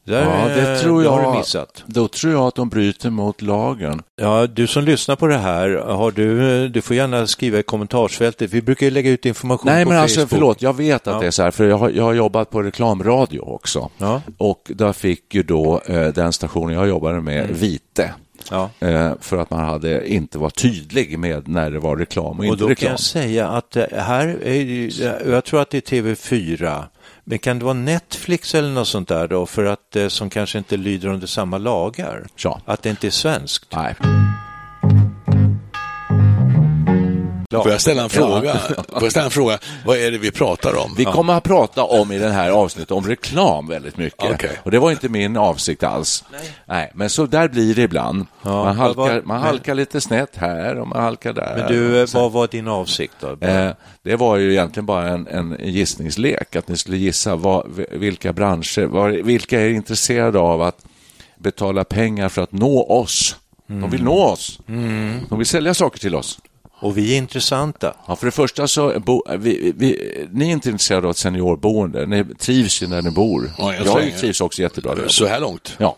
Där, 0.04 0.22
Ja, 0.24 0.48
det 0.54 0.78
tror 0.78 1.02
det 1.02 1.08
har 1.08 1.22
jag. 1.22 1.32
du 1.34 1.38
missat. 1.38 1.84
Då 1.86 2.08
tror 2.08 2.32
jag 2.32 2.42
att 2.42 2.54
de 2.54 2.68
bryter 2.68 3.10
mot 3.10 3.42
lagen. 3.42 4.02
Ja, 4.20 4.46
du 4.46 4.66
som 4.66 4.84
lyssnar 4.84 5.16
på 5.16 5.26
det 5.26 5.38
här, 5.38 5.70
har 5.70 6.10
du, 6.10 6.68
du 6.68 6.80
får 6.82 6.96
gärna 6.96 7.26
skriva 7.26 7.58
i 7.58 7.62
kommentarsfältet. 7.62 8.50
Vi 8.52 8.62
brukar 8.62 8.86
ju 8.86 8.90
lägga 8.90 9.10
ut 9.10 9.26
information 9.26 9.72
Nej, 9.72 9.84
på 9.84 9.90
men 9.90 9.98
alltså 9.98 10.26
förlåt, 10.26 10.62
jag 10.62 10.76
vet 10.76 11.06
att 11.06 11.14
Ja. 11.14 11.20
det 11.20 11.26
är 11.26 11.30
så 11.30 11.42
här, 11.42 11.50
för 11.50 11.64
jag 11.68 11.76
har, 11.78 11.90
jag 11.90 12.02
har 12.04 12.12
jobbat 12.14 12.50
på 12.50 12.62
reklamradio 12.62 13.40
också. 13.40 13.90
Ja. 13.98 14.22
Och 14.38 14.70
där 14.74 14.92
fick 14.92 15.34
ju 15.34 15.42
då 15.42 15.80
eh, 15.86 16.08
den 16.08 16.32
stationen 16.32 16.74
jag 16.74 16.88
jobbade 16.88 17.20
med 17.20 17.44
Mm. 17.44 17.56
vite. 17.56 18.10
Ja. 18.50 18.70
Eh, 18.80 19.12
för 19.20 19.36
att 19.36 19.50
man 19.50 19.64
hade 19.64 20.08
inte 20.08 20.38
var 20.38 20.50
tydlig 20.50 21.18
med 21.18 21.48
när 21.48 21.70
det 21.70 21.78
var 21.78 21.96
reklam 21.96 22.26
och, 22.26 22.38
Och 22.38 22.44
inte 22.44 22.56
då 22.56 22.64
kan 22.64 22.68
reklam. 22.68 22.90
jag 22.90 23.00
säga 23.00 23.48
att 23.48 23.76
eh, 23.76 23.84
här 23.92 24.38
är 24.44 24.54
ju, 24.54 24.90
jag 25.26 25.44
tror 25.44 25.60
att 25.62 25.70
det 25.70 25.92
är 25.92 25.96
TV4, 26.02 26.82
men 27.30 27.38
kan 27.38 27.58
det 27.58 27.64
vara 27.64 27.74
Netflix 27.74 28.54
eller 28.54 28.70
något 28.70 28.88
sånt 28.88 29.08
där 29.08 29.28
då, 29.28 29.46
för 29.46 29.64
att 29.64 29.96
som 30.08 30.30
kanske 30.30 30.58
inte 30.58 30.76
lyder 30.76 31.08
under 31.08 31.26
samma 31.26 31.58
lagar? 31.58 32.26
Ja. 32.36 32.60
Att 32.64 32.82
det 32.82 32.90
inte 32.90 33.06
är 33.06 33.10
svenskt? 33.10 33.66
Nej. 33.72 33.94
Får 37.50 37.70
jag 37.70 37.80
ställa 37.80 38.02
en 38.02 38.08
fråga? 38.10 38.58
Får 38.88 39.02
jag 39.02 39.10
ställa 39.10 39.24
en 39.24 39.30
fråga? 39.30 39.58
Vad 39.84 39.98
är 39.98 40.10
det 40.10 40.18
vi 40.18 40.30
pratar 40.30 40.76
om? 40.78 40.94
Vi 40.96 41.04
kommer 41.04 41.32
att 41.34 41.44
prata 41.44 41.84
om 41.84 42.12
i 42.12 42.18
den 42.18 42.32
här 42.32 42.50
avsnittet 42.50 42.90
om 42.90 43.06
reklam 43.06 43.66
väldigt 43.66 43.96
mycket. 43.96 44.30
Okej. 44.34 44.58
Och 44.62 44.70
det 44.70 44.78
var 44.78 44.90
inte 44.90 45.08
min 45.08 45.36
avsikt 45.36 45.82
alls. 45.82 46.24
Nej. 46.66 46.90
men 46.94 47.10
så 47.10 47.26
där 47.26 47.48
blir 47.48 47.74
det 47.74 47.82
ibland. 47.82 48.26
Ja, 48.42 48.64
man 48.64 48.76
halkar, 48.76 49.22
man 49.22 49.22
men- 49.24 49.40
halkar 49.40 49.74
lite 49.74 50.00
snett 50.00 50.36
här 50.36 50.78
och 50.78 50.88
man 50.88 51.02
halkar 51.02 51.32
där. 51.32 51.54
Men 51.56 51.72
du, 51.72 52.06
vad 52.06 52.32
var 52.32 52.48
din 52.48 52.68
avsikt 52.68 53.14
då? 53.20 53.46
Eh, 53.46 53.70
det 54.02 54.16
var 54.16 54.36
ju 54.36 54.50
egentligen 54.52 54.86
bara 54.86 55.08
en, 55.08 55.26
en 55.26 55.56
gissningslek, 55.60 56.56
att 56.56 56.68
ni 56.68 56.76
skulle 56.76 56.96
gissa 56.96 57.36
vad, 57.36 57.66
vilka 57.90 58.32
branscher, 58.32 58.86
vad, 58.86 59.12
vilka 59.12 59.60
är 59.60 59.68
intresserade 59.68 60.38
av 60.38 60.62
att 60.62 60.84
betala 61.38 61.84
pengar 61.84 62.28
för 62.28 62.42
att 62.42 62.52
nå 62.52 62.82
oss. 62.82 63.36
De 63.66 63.90
vill 63.90 64.04
nå 64.04 64.24
oss. 64.24 64.58
De 65.28 65.38
vill 65.38 65.46
sälja 65.46 65.74
saker 65.74 65.98
till 65.98 66.14
oss. 66.14 66.38
Och 66.80 66.98
vi 66.98 67.14
är 67.14 67.18
intressanta. 67.18 67.94
Ja, 68.06 68.16
för 68.16 68.26
det 68.26 68.32
första 68.32 68.68
så, 68.68 69.00
bo, 69.00 69.22
vi, 69.38 69.72
vi, 69.76 70.28
ni 70.32 70.48
är 70.48 70.52
inte 70.52 70.68
intresserade 70.70 71.06
av 71.06 71.10
ett 71.10 71.16
seniorboende. 71.16 72.06
Ni 72.06 72.24
trivs 72.38 72.82
ju 72.82 72.86
när 72.86 73.02
ni 73.02 73.10
bor. 73.10 73.50
Ja, 73.58 73.74
jag 73.74 73.86
jag 73.86 74.18
trivs 74.18 74.40
också 74.40 74.62
jättebra 74.62 74.94
där. 74.94 75.08
Så 75.08 75.26
här 75.26 75.40
långt? 75.40 75.74
Ja. 75.78 75.96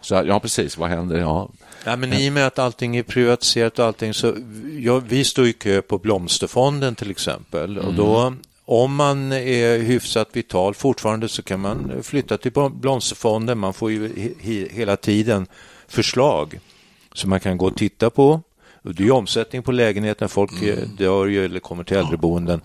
Så, 0.00 0.14
ja, 0.26 0.40
precis. 0.40 0.76
Vad 0.78 0.88
händer? 0.88 1.18
Ja. 1.18 1.50
Ja, 1.84 1.96
men 1.96 2.12
i 2.12 2.28
och 2.28 2.32
med 2.32 2.46
att 2.46 2.58
allting 2.58 2.96
är 2.96 3.02
privatiserat 3.02 3.78
och 3.78 3.84
allting 3.84 4.14
så, 4.14 4.34
ja, 4.78 4.98
vi 5.08 5.24
står 5.24 5.46
i 5.46 5.52
kö 5.52 5.82
på 5.82 5.98
Blomsterfonden 5.98 6.94
till 6.94 7.10
exempel 7.10 7.78
och 7.78 7.94
då 7.94 8.34
om 8.64 8.94
man 8.94 9.32
är 9.32 9.78
hyfsat 9.78 10.28
vital 10.32 10.74
fortfarande 10.74 11.28
så 11.28 11.42
kan 11.42 11.60
man 11.60 11.92
flytta 12.02 12.38
till 12.38 12.52
Blomsterfonden. 12.80 13.58
Man 13.58 13.74
får 13.74 13.90
ju 13.90 14.08
he- 14.08 14.34
he- 14.40 14.72
hela 14.72 14.96
tiden 14.96 15.46
förslag 15.88 16.60
som 17.14 17.30
man 17.30 17.40
kan 17.40 17.58
gå 17.58 17.66
och 17.66 17.76
titta 17.76 18.10
på. 18.10 18.40
Det 18.82 19.02
är 19.02 19.04
ju 19.04 19.10
omsättning 19.10 19.62
på 19.62 19.72
lägenheter, 19.72 20.28
folk 20.28 20.62
mm. 20.62 20.96
dör 20.96 21.26
ju 21.26 21.44
eller 21.44 21.60
kommer 21.60 21.84
till 21.84 21.96
äldreboenden. 21.96 22.60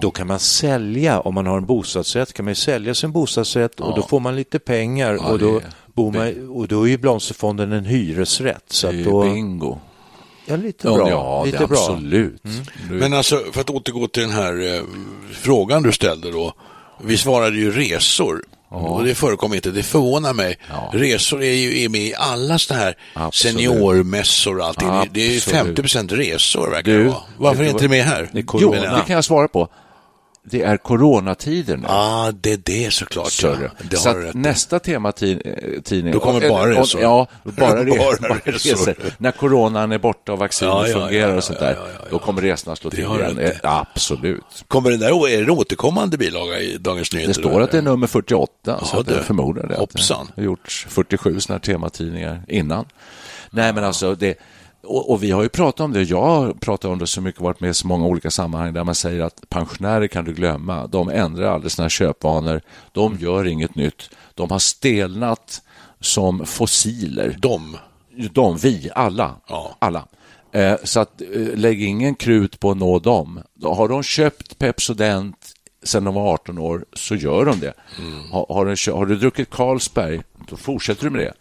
Då 0.00 0.10
kan 0.10 0.26
man 0.26 0.38
sälja, 0.38 1.20
om 1.20 1.34
man 1.34 1.46
har 1.46 1.56
en 1.56 1.66
bostadsrätt, 1.66 2.32
kan 2.32 2.44
man 2.44 2.54
sälja 2.54 2.94
sin 2.94 3.12
bostadsrätt 3.12 3.80
och 3.80 3.96
då 3.96 4.02
får 4.02 4.20
man 4.20 4.36
lite 4.36 4.58
pengar 4.58 5.30
och, 5.32 5.38
då 5.38 5.58
det- 5.58 5.66
bor 5.94 6.12
man, 6.12 6.48
och 6.48 6.68
då 6.68 6.82
är 6.82 6.88
ju 6.90 6.98
Blomsterfonden 6.98 7.72
en 7.72 7.84
hyresrätt. 7.84 8.64
Så 8.66 8.90
Det 8.92 9.00
är 9.00 9.04
då, 9.04 9.22
bingo. 9.22 9.78
ja, 10.46 10.56
lite 10.56 10.86
bra. 10.88 11.10
Ja, 11.10 11.44
lite 11.44 11.58
det 11.58 11.64
är 11.64 11.68
bra. 11.68 11.78
absolut. 11.78 12.42
Du- 12.88 12.94
Men 12.94 13.12
alltså, 13.12 13.42
för 13.52 13.60
att 13.60 13.70
återgå 13.70 14.06
till 14.08 14.22
den 14.22 14.32
här 14.32 14.76
eh, 14.76 14.82
frågan 15.32 15.82
du 15.82 15.92
ställde 15.92 16.30
då. 16.30 16.52
Vi 17.02 17.16
svarade 17.16 17.56
ju 17.56 17.70
resor. 17.70 18.44
Och 18.70 19.04
det 19.04 19.14
förekommer 19.14 19.56
inte, 19.56 19.70
det 19.70 19.82
förvånar 19.82 20.32
mig. 20.32 20.58
Ja. 20.70 20.90
Resor 20.92 21.42
är 21.42 21.52
ju 21.54 21.82
är 21.84 21.88
med 21.88 22.00
i 22.00 22.14
alla 22.14 22.58
sådana 22.58 22.84
här 22.84 22.94
Absolut. 23.14 23.54
seniormässor 23.56 24.58
och 24.58 24.66
allting. 24.66 24.88
Det- 24.88 25.08
Det 25.10 25.20
är 25.20 25.30
ju 25.30 25.36
Absolut. 25.36 25.56
50 25.66 25.82
procent 25.82 26.12
resor 26.12 26.70
verkar 26.70 26.92
Du, 26.92 27.04
det 27.04 27.08
vara. 27.10 27.22
Varför 27.36 27.64
är 27.64 27.68
inte 27.68 27.84
det 27.84 27.88
med 27.88 28.04
här? 28.04 28.22
Är 28.22 28.44
Jo, 28.60 28.72
det 28.72 29.02
kan 29.06 29.14
jag 29.14 29.24
svara 29.24 29.48
på. 29.48 29.68
Det 30.50 30.62
är 30.62 30.76
coronatider 30.76 31.76
nu. 31.76 31.84
Ja, 31.88 32.32
det 32.40 32.52
är 32.52 32.60
det 32.64 32.92
såklart. 32.92 33.42
Ja. 33.42 33.56
Det 33.90 33.96
så 33.96 34.08
att 34.08 34.34
nästa 34.34 34.78
tematidning... 34.78 36.12
Då 36.12 36.20
kommer 36.20 36.48
bara 36.48 36.70
resor. 36.70 37.00
Ja, 37.02 37.26
bara, 37.42 37.84
re, 37.84 37.90
Bara 37.98 38.28
bara 38.28 38.38
resor. 38.44 38.70
resor. 38.70 38.94
När 39.18 39.30
coronan 39.30 39.92
är 39.92 39.98
borta 39.98 40.32
och 40.32 40.38
vaccinet 40.38 40.74
Ja, 40.74 40.88
ja, 40.88 41.06
fungerar 41.06 41.36
och 41.36 41.44
sånt 41.44 41.58
där, 41.58 41.78
då 42.10 42.18
kommer 42.18 42.42
resorna 42.42 42.76
slå 42.76 42.90
till 42.90 42.98
igen. 42.98 43.38
Eh, 43.38 43.50
Absolut. 43.62 44.64
Kommer 44.68 44.90
det 44.90 44.96
där, 44.96 45.28
är 45.28 45.44
det 45.44 45.52
återkommande 45.52 46.18
bilaga 46.18 46.60
i 46.60 46.76
Dagens 46.76 47.12
Nyheter? 47.12 47.34
Det 47.34 47.40
står 47.40 47.60
att 47.60 47.70
det 47.70 47.78
är 47.78 47.82
nummer 47.82 48.06
48, 48.06 48.84
så 48.84 49.00
att 49.00 49.10
jag 49.10 49.24
förmodar 49.24 49.66
det. 49.66 49.74
Hoppsan. 49.76 50.26
Det 50.34 50.40
har 50.40 50.46
gjorts 50.46 50.86
47 50.88 51.40
sådana 51.40 51.56
här 51.56 51.72
tematidningar 51.72 52.42
innan. 52.48 52.84
Nej, 53.50 53.72
men 53.72 53.84
alltså 53.84 54.14
det... 54.14 54.34
Och, 54.82 55.10
och 55.10 55.22
vi 55.22 55.30
har 55.30 55.42
ju 55.42 55.48
pratat 55.48 55.80
om 55.80 55.92
det, 55.92 56.02
jag 56.02 56.22
har 56.22 56.52
pratat 56.52 56.90
om 56.90 56.98
det 56.98 57.06
så 57.06 57.20
mycket, 57.20 57.40
varit 57.40 57.60
med 57.60 57.70
i 57.70 57.74
så 57.74 57.86
många 57.86 58.06
olika 58.06 58.30
sammanhang 58.30 58.72
där 58.72 58.84
man 58.84 58.94
säger 58.94 59.22
att 59.22 59.48
pensionärer 59.48 60.06
kan 60.06 60.24
du 60.24 60.32
glömma, 60.32 60.86
de 60.86 61.08
ändrar 61.08 61.54
aldrig 61.54 61.72
sina 61.72 61.88
köpvanor, 61.88 62.60
de 62.92 63.16
gör 63.16 63.46
inget 63.46 63.74
nytt, 63.74 64.10
de 64.34 64.50
har 64.50 64.58
stelnat 64.58 65.62
som 66.00 66.46
fossiler. 66.46 67.36
De. 67.38 67.76
De, 68.32 68.56
vi, 68.56 68.90
alla. 68.94 69.36
Ja. 69.48 69.76
alla. 69.78 70.06
Eh, 70.52 70.76
så 70.84 71.00
att, 71.00 71.20
eh, 71.20 71.28
lägg 71.54 71.82
ingen 71.82 72.14
krut 72.14 72.60
på 72.60 72.70
att 72.70 72.76
nå 72.76 72.98
dem. 72.98 73.42
Har 73.62 73.88
de 73.88 74.02
köpt 74.02 74.58
Pepsodent 74.58 75.36
sedan 75.82 76.04
de 76.04 76.14
var 76.14 76.32
18 76.32 76.58
år 76.58 76.84
så 76.92 77.14
gör 77.14 77.44
de 77.44 77.60
det. 77.60 77.74
Mm. 77.98 78.30
Har, 78.30 78.46
har, 78.48 78.66
du, 78.66 78.92
har 78.92 79.06
du 79.06 79.16
druckit 79.16 79.50
Carlsberg, 79.50 80.22
då 80.48 80.56
fortsätter 80.56 81.04
du 81.04 81.10
med 81.10 81.20
det. 81.20 81.32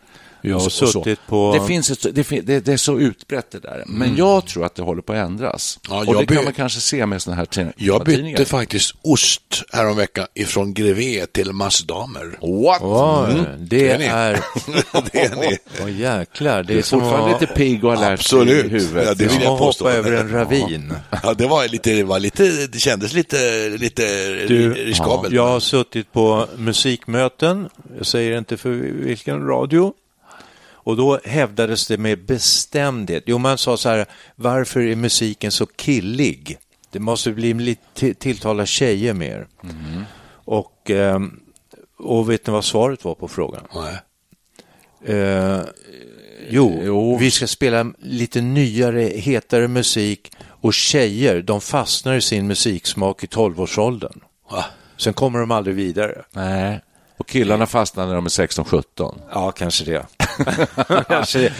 Jag 0.41 0.59
har 0.59 0.69
suttit 0.69 1.19
på- 1.27 1.57
Det, 1.59 1.67
finns 1.67 1.91
ett, 1.91 2.15
det, 2.15 2.23
fin- 2.23 2.43
det, 2.45 2.59
det 2.65 2.73
är 2.73 2.77
så 2.77 2.99
utbrett 2.99 3.51
det 3.51 3.59
där. 3.59 3.83
Men 3.87 4.15
jag 4.15 4.45
tror 4.45 4.65
att 4.65 4.75
det 4.75 4.81
håller 4.81 5.01
på 5.01 5.13
att 5.13 5.17
ändras. 5.25 5.79
Ja, 5.89 5.99
och 5.99 6.05
det 6.05 6.25
kan 6.25 6.37
by- 6.37 6.43
man 6.43 6.53
kanske 6.53 6.79
se 6.79 7.05
med 7.05 7.21
sådana 7.21 7.37
här 7.37 7.45
tid- 7.45 7.71
Jag 7.77 8.05
tidningar. 8.05 8.37
bytte 8.37 8.49
faktiskt 8.49 8.95
ost 9.01 9.63
häromveckan 9.73 10.25
ifrån 10.33 10.73
grevé 10.73 11.25
till 11.25 11.51
massdamer. 11.53 12.25
What? 12.65 12.81
Oj, 12.81 13.39
Mm. 13.39 13.45
det 13.59 13.79
Det 13.97 14.05
är 14.05 14.33
är... 14.33 14.39
det 15.11 15.19
är 15.25 15.35
ni. 15.35 15.57
Åh 15.83 15.91
jäklar, 15.99 16.63
det 16.63 16.73
är 16.73 16.77
är 16.77 16.81
fortfarande 16.81 17.35
att, 17.35 17.41
lite 17.41 17.53
pigg 17.53 17.83
och 17.83 17.93
alert 17.93 18.19
Absolut. 18.19 18.65
i 18.65 18.69
huvudet. 18.69 19.05
Ja, 19.07 19.13
det 19.13 19.27
vill 19.27 19.43
jag 19.43 19.57
påstå. 19.57 19.85
hoppa 19.85 19.97
över 19.97 20.11
en 20.11 20.29
ravin. 20.31 20.93
Ja, 21.23 21.33
det 21.33 21.47
var 21.47 21.67
lite, 21.67 21.93
det 21.93 22.03
var 22.03 22.19
lite, 22.19 22.67
det 22.67 22.79
kändes 22.79 23.13
lite, 23.13 23.69
lite 23.69 24.03
Du, 24.47 24.73
riskabelt. 24.73 25.33
Jag 25.33 25.47
har 25.47 25.59
suttit 25.59 26.11
på 26.13 26.47
musikmöten, 26.57 27.69
jag 27.97 28.05
säger 28.05 28.37
inte 28.37 28.57
för 28.57 28.69
vilken 29.05 29.47
radio, 29.47 29.93
och 30.83 30.97
då 30.97 31.19
hävdades 31.25 31.87
det 31.87 31.97
med 31.97 32.25
bestämdhet. 32.25 33.23
Jo, 33.25 33.37
man 33.37 33.57
sa 33.57 33.77
så 33.77 33.89
här, 33.89 34.05
varför 34.35 34.79
är 34.79 34.95
musiken 34.95 35.51
så 35.51 35.65
killig? 35.65 36.57
Det 36.91 36.99
måste 36.99 37.31
bli 37.31 37.53
lite 37.53 38.13
tilltala 38.13 38.65
tjejer 38.65 39.13
mer. 39.13 39.47
Och, 40.31 40.89
ehm, 40.89 41.39
och 41.97 42.29
vet 42.29 42.47
ni 42.47 42.53
vad 42.53 42.65
svaret 42.65 43.03
var 43.05 43.15
på 43.15 43.27
frågan? 43.27 43.63
Nej. 43.75 43.95
Eh, 45.15 45.61
jo, 46.49 46.81
Jo. 46.83 47.17
vi 47.17 47.31
ska 47.31 47.47
spela 47.47 47.85
lite 47.99 48.41
nyare, 48.41 49.01
hetare 49.01 49.67
musik 49.67 50.31
och 50.61 50.73
tjejer, 50.73 51.41
de 51.41 51.61
fastnar 51.61 52.15
i 52.15 52.21
sin 52.21 52.47
musiksmak 52.47 53.23
i 53.23 53.27
12-årsåldern. 53.27 54.19
Va? 54.51 54.65
Sen 54.97 55.13
kommer 55.13 55.39
de 55.39 55.51
aldrig 55.51 55.75
vidare. 55.75 56.21
Nej. 56.31 56.81
Och 57.17 57.27
killarna 57.27 57.65
fastnar 57.65 58.07
när 58.07 58.15
de 58.15 58.25
är 58.25 58.29
16-17. 58.29 59.15
Ja, 59.33 59.51
kanske 59.51 59.85
det. 59.85 60.05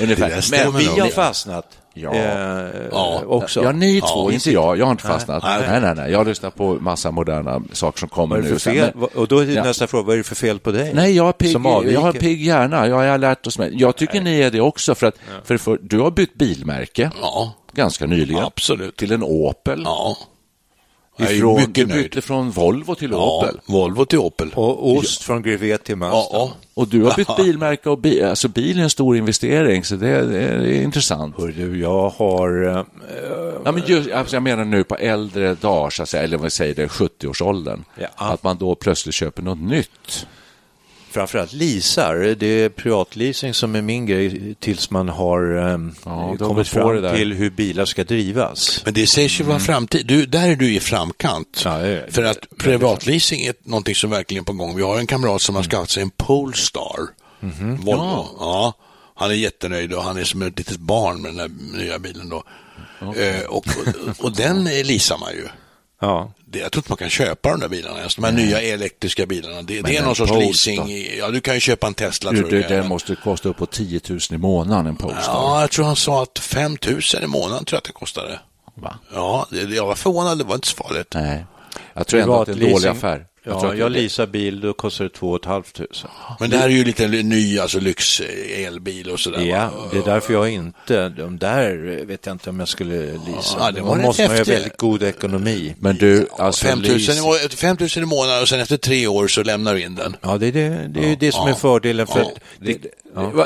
Ungefär. 0.01 0.51
Men 0.51 0.77
vi 0.77 0.99
har 0.99 1.07
fastnat 1.09 1.65
Ja. 1.93 2.13
eh, 2.13 2.69
Ja. 2.91 3.21
också. 3.25 3.63
Ja, 3.63 3.71
ni 3.71 4.01
två, 4.01 4.07
Ja, 4.29 4.31
inte 4.33 4.51
jag. 4.51 4.77
Jag 4.77 4.85
har 4.85 4.91
inte 4.91 5.03
fastnat. 5.03 5.43
Nej. 5.43 5.61
Nej, 5.69 5.81
nej, 5.81 5.95
nej. 5.95 6.11
Jag 6.11 6.27
lyssnar 6.27 6.49
på 6.49 6.73
massa 6.73 7.11
moderna 7.11 7.61
saker 7.73 7.99
som 7.99 8.09
kommer 8.09 8.37
nu. 8.41 8.59
fel? 8.59 8.91
Men- 8.95 9.03
Och 9.15 9.27
då 9.27 9.39
är 9.39 9.45
Ja. 9.45 9.63
nästa 9.63 9.87
fråga, 9.87 10.03
vad 10.03 10.13
är 10.13 10.17
det 10.17 10.23
för 10.23 10.35
fel 10.35 10.59
på 10.59 10.71
dig? 10.71 10.91
Nej, 10.93 11.15
jag 11.15 11.23
har 11.23 11.31
pigg, 11.33 11.55
jag 11.93 12.01
har 12.01 12.11
pigg 12.13 12.41
hjärna. 12.45 12.87
Jag 12.87 12.95
har 12.95 13.17
lärt 13.17 13.47
oss 13.47 13.57
med. 13.59 13.71
Jag 13.73 13.95
tycker 13.95 14.21
ni 14.21 14.39
är 14.41 14.51
det 14.51 14.61
också. 14.61 14.95
För 14.95 15.07
att 15.07 15.15
för, 15.43 15.57
för, 15.57 15.79
du 15.81 15.99
har 15.99 16.11
bytt 16.11 16.33
bilmärke 16.33 17.11
Ja, 17.21 17.53
ganska 17.73 18.05
nyligen 18.05 18.43
absolut. 18.43 18.97
till 18.97 19.11
en 19.11 19.23
Opel. 19.23 19.81
Ja. 19.85 20.17
Jag 21.19 21.31
är 21.31 21.35
Ifrån, 21.35 21.55
mycket 21.55 21.73
du 21.73 21.85
nöjd. 21.85 22.03
bytte 22.03 22.21
från 22.21 22.51
Volvo 22.51 22.95
till 22.95 23.11
Ja, 23.11 23.37
Opel. 23.43 23.59
Volvo 23.65 24.05
till 24.05 24.19
Opel. 24.19 24.51
Och 24.55 24.89
ost 24.91 25.23
från 25.23 25.41
Grevé 25.41 25.77
till 25.77 25.95
Mazda. 25.95 26.15
Ja, 26.17 26.29
ja. 26.33 26.51
Och 26.73 26.87
du 26.87 27.03
har 27.03 27.15
bytt 27.15 27.35
bilmärke 27.37 27.89
och 27.89 27.97
bil, 27.99 28.25
alltså 28.25 28.47
bil 28.47 28.79
är 28.79 28.83
en 28.83 28.89
stor 28.89 29.17
investering, 29.17 29.83
så 29.83 29.95
det, 29.95 30.25
det 30.25 30.39
är 30.77 30.81
intressant. 30.81 31.35
Hör 31.37 31.47
du, 31.47 31.79
jag 31.79 32.09
har... 32.09 32.67
eh, 32.77 32.83
Ja, 33.65 33.71
men 33.71 33.83
just, 33.85 34.11
alltså 34.11 34.35
jag 34.35 34.43
menar 34.43 34.65
nu 34.65 34.83
på 34.83 34.95
äldre 34.95 35.55
dagar, 35.55 35.89
så 35.89 36.03
att 36.03 36.09
säga, 36.09 36.23
eller 36.23 36.37
vad 36.37 36.51
säger 36.53 36.75
det, 36.75 36.87
70-årsåldern, 36.87 37.83
Ja. 37.99 38.07
att 38.15 38.43
man 38.43 38.57
då 38.57 38.75
plötsligt 38.75 39.15
köper 39.15 39.41
något 39.43 39.59
nytt. 39.61 40.27
Framförallt 41.11 41.53
leasar. 41.53 42.15
Det 42.39 42.47
är 42.47 42.69
privatleasing 42.69 43.53
som 43.53 43.75
är 43.75 43.81
min 43.81 44.05
grej 44.05 44.55
tills 44.59 44.91
man 44.91 45.09
har 45.09 45.57
eh, 45.73 45.79
Ja, 46.05 46.35
kommit 46.39 46.67
fram 46.67 46.95
det 46.95 47.01
där. 47.01 47.15
till 47.17 47.33
hur 47.33 47.49
bilar 47.49 47.85
ska 47.85 48.03
drivas. 48.03 48.81
Men 48.85 48.93
det 48.93 49.07
sägs 49.07 49.39
ju 49.39 49.43
vara 49.43 49.59
framtid. 49.59 50.05
Du, 50.07 50.25
där 50.25 50.49
är 50.49 50.55
du 50.55 50.73
i 50.75 50.79
framkant. 50.79 51.61
Ja, 51.65 51.71
är- 51.77 52.07
För 52.11 52.23
att 52.23 52.37
privatleasing 52.57 53.41
är 53.41 53.53
någonting 53.63 53.95
som 53.95 54.09
verkligen 54.09 54.43
är 54.43 54.45
på 54.45 54.53
gång. 54.53 54.75
Vi 54.75 54.83
har 54.83 54.99
en 54.99 55.07
kamrat 55.07 55.41
som 55.41 55.55
har 55.55 55.63
skaffat 55.63 55.89
sig 55.89 56.03
en 56.03 56.09
Polestar. 56.09 56.99
Volvo. 57.79 58.27
Ja. 58.39 58.73
Han 59.15 59.29
är 59.31 59.35
jättenöjd 59.35 59.93
och 59.93 60.03
han 60.03 60.17
är 60.17 60.23
som 60.23 60.41
ett 60.41 60.57
litet 60.57 60.77
barn 60.79 61.21
med 61.21 61.31
den 61.31 61.39
här 61.39 61.77
nya 61.79 61.99
bilen 61.99 62.29
då. 62.29 62.43
Eh, 63.01 63.41
och, 63.47 63.65
och, 63.67 64.25
och 64.25 64.35
den 64.35 64.63
leasar 64.83 65.17
man 65.17 65.31
ju. 65.33 65.47
Ja. 66.01 66.33
Det, 66.51 66.59
jag 66.59 66.71
tror 66.71 66.79
inte 66.79 66.91
man 66.91 66.97
kan 66.97 67.09
köpa 67.09 67.49
de 67.49 67.59
där 67.59 67.67
bilarna 67.69 67.97
ens. 67.97 68.15
De 68.15 68.23
här 68.23 68.31
nya 68.31 68.61
elektriska 68.61 69.25
bilarna. 69.25 69.61
Det, 69.61 69.81
det 69.81 69.97
är 69.97 70.03
någon 70.03 70.15
sorts 70.15 70.31
leasing. 70.31 70.89
i- 70.89 71.17
Ja, 71.19 71.29
du 71.29 71.41
kan 71.41 71.53
ju 71.53 71.59
köpa 71.59 71.87
en 71.87 71.93
Tesla 71.93 72.31
Du, 72.31 72.37
tror 72.37 72.49
du, 72.49 72.59
jag. 72.61 72.71
den 72.71 72.87
måste 72.87 73.15
kosta 73.15 73.49
upp 73.49 73.57
på 73.57 73.65
10 73.65 74.01
000 74.09 74.19
i 74.31 74.37
månaden, 74.37 74.87
en 74.87 74.95
Polestar. 74.95 75.33
Ja, 75.33 75.61
jag 75.61 75.71
tror 75.71 75.85
han 75.85 75.95
sa 75.95 76.23
att 76.23 76.39
5 76.39 76.77
000 76.87 76.99
i 77.23 77.27
månaden 77.27 77.65
tror 77.65 77.75
jag 77.75 77.77
att 77.77 77.83
det 77.83 77.91
kostade. 77.91 78.39
Va? 78.75 78.99
Ja, 79.13 79.47
det, 79.51 79.61
jag 79.75 79.85
var 79.85 79.95
förvånad. 79.95 80.37
Det 80.37 80.43
var 80.43 80.55
inte 80.55 80.67
så 80.67 80.75
farligt. 80.75 81.07
Nej. 81.13 81.45
Jag 81.93 82.07
tror 82.07 82.21
ändå 82.21 82.41
att 82.41 82.45
det 82.45 82.51
är 82.51 82.65
en 82.65 82.71
dålig 82.73 82.87
affär. 82.87 83.25
Tror 83.59 83.73
Ja, 83.75 83.79
jag 83.79 83.91
leasar 83.91 84.25
bil, 84.27 84.59
då 84.61 84.73
kostar 84.73 85.03
det 85.05 85.09
2 85.09 85.39
500. 85.43 85.63
Men 86.39 86.49
det 86.49 86.57
här 86.57 86.65
är 86.65 86.69
ju 86.73 86.83
lite 86.85 87.07
ny 87.07 87.59
alltså 87.59 87.79
lyx 87.79 88.19
eh, 88.19 88.65
elbil 88.67 89.09
och 89.09 89.19
sådär. 89.19 89.41
Ja, 89.41 89.59
va? 89.77 89.83
det 89.91 89.97
är 89.97 90.03
därför 90.03 90.33
jag 90.33 90.49
inte, 90.49 91.09
de 91.09 91.37
där 91.37 92.05
vet 92.05 92.25
jag 92.25 92.33
inte 92.35 92.49
om 92.49 92.59
jag 92.59 92.67
skulle 92.67 92.95
leasa. 93.27 93.57
Ja, 93.59 93.71
det 93.71 93.81
var 93.81 93.95
rätt 93.95 94.05
måste 94.05 94.27
man 94.27 94.31
ju 94.37 94.43
ha 94.43 94.45
väldigt 94.53 94.77
god 94.77 95.03
ekonomi. 95.03 95.75
Men 95.79 95.95
du, 95.95 96.27
alltså 96.37 96.65
5 96.65 96.79
000, 96.79 96.87
i 96.87 96.93
leasing- 96.97 97.21
må- 97.23 97.49
5 97.55 97.77
000 97.79 97.89
i 97.95 98.05
månaden 98.05 98.41
och 98.41 98.49
sen 98.49 98.59
efter 98.59 98.77
tre 98.77 99.07
år 99.07 99.27
så 99.27 99.43
lämnar 99.43 99.73
du 99.73 99.81
in 99.81 99.95
den. 99.95 100.15
Ja, 100.21 100.37
det 100.37 100.47
är 100.47 100.51
det, 100.51 100.87
det, 100.87 100.99
är 101.05 101.09
ju 101.09 101.15
det 101.15 101.31
som 101.31 101.45
är 101.45 101.49
Ja. 101.49 101.55
fördelen 101.55 102.07
för 102.07 102.19
Ja. 102.19 102.25
att 102.25 102.39
Det, 102.59 102.77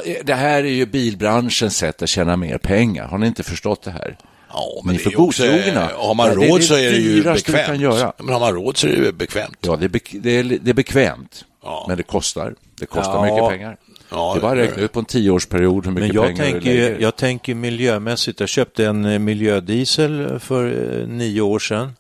det, 0.06 0.22
det 0.24 0.34
här 0.36 0.63
är 0.63 0.68
ju 0.72 0.86
bilbranschens 0.86 1.78
sätt 1.78 2.02
att 2.02 2.10
tjäna 2.10 2.38
mer 2.38 2.58
pengar. 2.58 3.08
Har 3.08 3.18
ni 3.18 3.28
inte 3.28 3.44
förstått 3.44 3.84
det 3.84 3.92
här? 3.92 4.18
Ja, 4.54 4.82
Ni 4.86 4.89
är 4.94 4.98
det 4.98 5.04
för 5.04 5.12
godtrogna. 5.12 5.89
Har 5.96 6.16
man 6.16 6.28
Ja, 6.30 6.36
det 6.36 6.46
är 6.46 6.50
råd 6.50 6.60
det 6.60 6.63
så 6.63 6.74
är 6.76 6.92
det 6.92 6.98
ju 6.98 7.24
bekvämt. 7.24 7.66
kan 7.66 7.80
göra. 7.80 8.13
Men 8.18 8.34
har 8.34 8.39
man 8.39 8.54
råd 8.54 8.78
så 8.78 8.88
är 8.88 9.02
det 9.02 9.13
bekvämt. 9.13 9.58
Ja, 9.62 9.76
det 9.76 9.86
är, 9.86 9.89
bek- 9.89 10.20
det 10.22 10.30
är, 10.32 10.44
det 10.44 10.70
är 10.70 10.74
bekvämt, 10.74 11.46
Ja. 11.63 11.86
men 11.88 11.98
det 11.98 12.04
kostar. 12.04 12.56
Det 12.80 12.86
kostar 12.86 13.13
Ja. 13.28 13.34
mycket 13.34 13.50
pengar. 13.50 13.78
Ja, 14.10 14.34
det 14.34 14.39
är 14.39 14.42
bara 14.42 14.52
att 14.52 14.58
det- 14.58 14.63
räkna 14.63 14.82
ut 14.84 14.92
på 14.92 15.00
en 15.00 15.06
tioårsperiod 15.06 15.86
hur 15.86 15.92
mycket 15.92 16.08
Men 16.16 16.16
jag 16.16 16.36
pengar 16.36 16.52
tänker, 16.52 16.70
lägger. 16.74 17.00
jag 17.00 17.16
tänker 17.16 17.56
miljömässigt. 17.56 18.39
Jag 18.39 18.50
köpte 18.50 18.86
en 18.86 19.06
eh, 19.06 19.20
miljödiesel 19.20 20.39
för 20.39 20.66
eh, 21.02 21.08
nio 21.08 21.42
år 21.42 21.60
sedan 21.60 21.94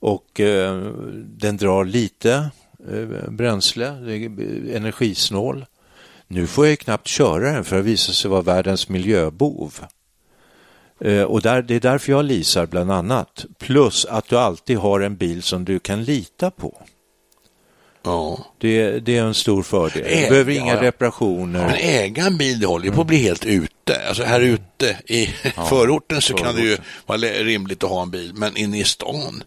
och 0.00 0.40
eh, 0.40 0.82
den 1.26 1.56
drar 1.56 1.84
lite 1.84 2.50
eh, 2.92 3.30
bränsle, 3.30 3.90
det 3.90 4.12
är 4.16 4.24
eh, 4.70 4.76
energisnål. 4.76 5.66
Nu 6.28 6.46
får 6.46 6.66
jag 6.66 6.78
knappt 6.78 7.06
köra 7.06 7.52
den 7.52 7.64
för 7.64 7.76
det 7.76 7.82
visar 7.82 8.12
sig 8.12 8.30
vara 8.30 8.42
världens 8.42 8.88
miljöbov. 8.88 9.74
Eh, 11.04 11.22
och 11.22 11.42
där, 11.42 11.62
det 11.62 11.74
är 11.74 11.80
därför 11.80 12.12
jag 12.12 12.24
leasar 12.24 12.66
bland 12.66 12.92
annat. 12.92 13.44
Plus 13.58 14.04
att 14.04 14.28
du 14.28 14.38
alltid 14.38 14.78
har 14.78 15.00
en 15.00 15.16
bil 15.16 15.42
som 15.42 15.64
du 15.64 15.78
kan 15.78 16.04
lita 16.04 16.50
på. 16.50 16.82
Ja. 18.02 18.46
Det, 18.58 19.00
det 19.00 19.16
är 19.16 19.22
en 19.22 19.34
stor 19.34 19.62
fördel. 19.62 20.02
Äga, 20.06 20.22
Du 20.22 20.28
behöver 20.30 20.52
inga 20.52 20.74
ja. 20.74 20.82
reparationer. 20.82 21.66
Men 21.66 21.76
äga 21.76 22.26
en 22.26 22.36
bil, 22.38 22.60
det 22.60 22.66
håller 22.66 22.86
ju 22.86 22.92
på 22.92 23.00
att 23.00 23.06
bli 23.06 23.16
helt 23.16 23.46
ute. 23.46 24.08
Alltså 24.08 24.22
här 24.22 24.40
ute 24.40 24.96
i 25.06 25.26
förorten 25.68 26.20
så 26.22 26.34
kan 26.34 26.54
det 26.54 26.62
ju 26.62 26.76
vara 27.06 27.18
rimligt 27.18 27.84
att 27.84 27.90
ha 27.90 28.02
en 28.02 28.10
bil, 28.10 28.32
men 28.34 28.56
inne 28.56 28.80
i 28.80 28.84
stan, 28.84 29.42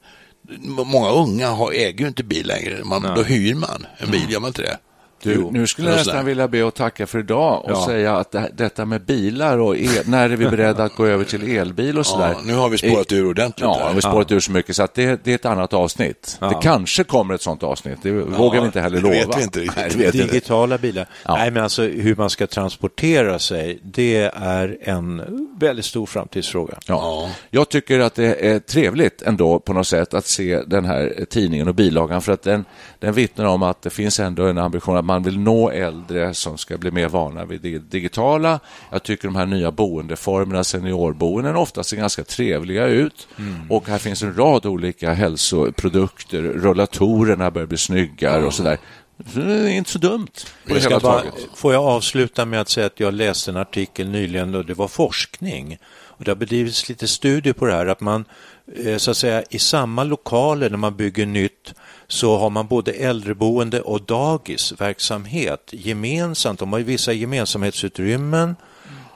många 0.86 1.10
unga 1.10 1.50
har, 1.50 1.72
äger 1.72 2.00
ju 2.00 2.08
inte 2.08 2.24
bil 2.24 2.48
längre. 2.48 2.84
Man, 2.84 3.02
då 3.02 3.24
hyr 3.24 3.56
man 3.56 3.86
en 3.98 4.12
bil, 4.12 4.26
gör 4.30 4.40
man 4.40 4.48
inte 4.48 4.62
det? 4.62 4.78
Du, 5.24 5.52
nu 5.52 5.68
skulle 5.68 5.90
jag 5.90 5.98
nästan 5.98 6.26
vilja 6.26 6.48
be 6.48 6.68
att 6.68 6.76
tacka 6.76 7.08
för 7.08 7.20
idag 7.20 7.66
och 7.66 7.72
Ja. 7.72 7.86
säga 7.86 8.16
att 8.18 8.32
det, 8.32 8.50
detta 8.54 8.86
med 8.86 9.02
bilar 9.06 9.58
och 9.58 9.78
el, 9.78 9.90
när 10.06 10.30
är 10.30 10.36
vi 10.36 10.46
beredda 10.50 10.84
att 10.84 10.96
gå 10.96 11.06
över 11.06 11.24
till 11.24 11.58
elbil 11.58 11.98
och 12.00 12.06
sådär. 12.06 12.32
Ja, 12.34 12.40
nu 12.46 12.54
har 12.56 12.70
vi 12.70 12.78
spårat 12.78 13.12
ur 13.12 13.30
ordentligt. 13.30 13.64
Ja, 13.64 13.88
vi 13.88 13.94
har 13.94 14.02
spårat 14.02 14.32
ur 14.32 14.40
så 14.40 14.52
mycket 14.52 14.76
så 14.76 14.84
att 14.84 14.94
det, 14.94 15.24
det 15.24 15.32
är 15.32 15.36
ett 15.36 15.46
annat 15.46 15.74
avsnitt. 15.74 16.38
Det 16.40 16.58
kanske 16.62 17.04
kommer 17.04 17.34
ett 17.34 17.42
sånt 17.42 17.64
avsnitt, 17.64 17.98
det 18.02 18.12
vågar 18.12 18.60
vi 18.60 18.66
inte 18.66 18.82
heller 18.82 18.98
det 18.98 19.04
lova. 19.04 19.16
vet 19.16 19.38
vi 19.38 19.44
inte 19.44 19.60
riktigt. 19.60 19.76
Nej, 19.78 19.90
det 19.92 19.98
vet 19.98 20.16
vi 20.16 20.22
inte. 20.22 20.34
Digitala 20.34 20.78
bilar. 20.78 21.06
Ja. 21.26 21.36
Nej, 21.36 21.52
men 21.52 21.64
alltså 21.64 21.82
hur 21.84 22.16
man 22.16 22.30
ska 22.30 22.48
transportera 22.48 23.40
sig, 23.40 23.80
det 23.84 24.32
är 24.36 24.78
en 24.82 25.22
väldigt 25.60 25.86
stor 25.86 26.06
framtidsfråga. 26.06 26.78
Ja. 26.88 27.30
Jag 27.50 27.70
tycker 27.70 28.00
att 28.00 28.16
det 28.16 28.46
är 28.50 28.60
trevligt 28.60 29.22
ändå 29.22 29.60
på 29.60 29.74
något 29.74 29.88
sätt 29.88 30.14
att 30.14 30.26
se 30.26 30.62
den 30.68 30.86
här 30.86 31.26
tidningen 31.30 31.68
och 31.68 31.76
bilagan 31.76 32.22
för 32.22 32.32
att 32.32 32.42
den, 32.44 32.66
den 33.00 33.14
vittnar 33.14 33.46
om 33.46 33.64
att 33.64 33.82
det 33.82 33.90
finns 33.90 34.20
ändå 34.20 34.46
en 34.46 34.58
ambition 34.58 34.98
att 34.98 35.06
man 35.06 35.13
vill 35.20 35.40
nå 35.40 35.70
äldre 35.70 36.34
som 36.34 36.58
ska 36.58 36.78
bli 36.78 36.92
mer 36.92 37.10
vana 37.10 37.46
vid 37.46 37.62
det 37.62 37.80
digitala. 37.80 38.60
Jag 38.92 39.04
tycker 39.04 39.28
de 39.28 39.36
här 39.36 39.46
nya 39.46 39.72
boendeformerna, 39.72 40.64
seniorboenden, 40.64 41.56
oftast 41.56 41.90
ser 41.90 41.98
ganska 41.98 42.24
trevliga 42.24 42.86
ut 42.86 43.28
och 43.70 43.88
här 43.88 43.98
finns 43.98 44.24
en 44.24 44.36
rad 44.38 44.66
olika 44.66 45.14
hälsoprodukter. 45.14 46.42
Rullatorerna 46.42 47.52
börjar 47.52 47.68
bli 47.68 47.78
snyggare 47.78 48.46
och 48.46 48.54
sådär. 48.54 48.78
Så 49.34 49.40
det 49.40 49.54
är 49.54 49.68
inte 49.68 49.92
så 49.92 50.00
dumt 50.00 50.32
Jag 50.66 51.02
bara, 51.02 51.24
får 51.56 51.74
jag 51.74 51.84
avsluta 51.84 52.46
med 52.46 52.62
att 52.62 52.70
säga 52.70 52.86
att 52.86 53.00
jag 53.00 53.14
läste 53.14 53.52
en 53.52 53.58
artikel 53.58 54.10
nyligen 54.10 54.56
och 54.56 54.66
det 54.66 54.74
var 54.74 54.88
forskning. 54.88 55.78
Och 55.94 56.24
det 56.24 56.32
har 56.32 56.36
bedrivits 56.36 56.90
lite 56.90 57.08
studier 57.08 57.54
på 57.54 57.66
det 57.66 57.74
här 57.74 57.86
att 57.86 58.02
man 58.02 58.26
eh, 58.86 58.98
så 58.98 59.12
att 59.12 59.18
säga 59.18 59.44
i 59.50 59.60
samma 59.60 60.04
lokaler 60.04 60.70
när 60.70 60.78
man 60.78 60.96
bygger 60.96 61.26
nytt 61.26 61.74
så 62.08 62.38
har 62.38 62.50
man 62.50 62.68
både 62.68 62.92
äldreboende 62.92 63.82
och 63.82 64.02
dagisverksamhet 64.02 65.70
gemensamt. 65.72 66.60
De 66.60 66.72
har 66.72 66.80
ju 66.80 66.86
vissa 66.86 67.14
gemensamhetsutrymmen 67.14 68.56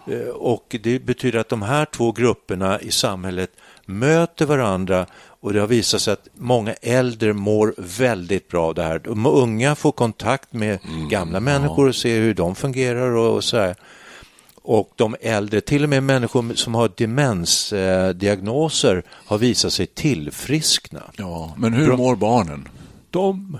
Eh, 0.08 0.30
Och 0.30 0.76
det 0.84 1.00
betyder 1.00 1.39
att 1.39 1.50
de 1.50 1.62
här 1.62 1.86
två 1.86 2.12
grupperna 2.12 2.82
i 2.82 2.91
samhället 2.91 3.52
möter 3.88 4.45
varandra 4.45 5.06
och 5.39 5.54
det 5.54 5.60
har 5.60 5.67
visat 5.67 6.02
sig 6.02 6.13
att 6.13 6.28
många 6.34 6.73
äldre 6.73 7.34
mår 7.34 7.73
väldigt 7.78 8.47
bra 8.47 8.65
av 8.65 8.76
det 8.76 8.84
här. 8.84 9.00
De 9.00 9.26
unga 9.26 9.76
får 9.76 9.91
kontakt 9.91 10.54
med 10.54 10.80
gamla 11.10 11.39
människor 11.39 11.88
och 11.88 11.95
ser 11.95 12.19
hur 12.19 12.34
de 12.34 12.56
fungerar 12.56 13.12
och, 13.12 13.36
och 13.36 13.43
så 13.43 13.58
här. 13.58 13.76
Och 14.62 14.91
de 14.95 15.15
äldre, 15.21 15.62
till 15.62 15.84
och 15.84 15.89
med 15.89 16.04
människor 16.04 16.54
som 16.54 16.76
har 16.76 16.91
demensdiagnoser 16.97 19.04
har 19.10 19.38
visat 19.38 19.73
sig 19.73 19.86
tillfriskna. 19.86 21.02
Ja, 21.15 21.54
men 21.58 21.73
hur 21.73 21.97
mår 21.97 22.15
barnen? 22.15 22.67
De, 23.10 23.58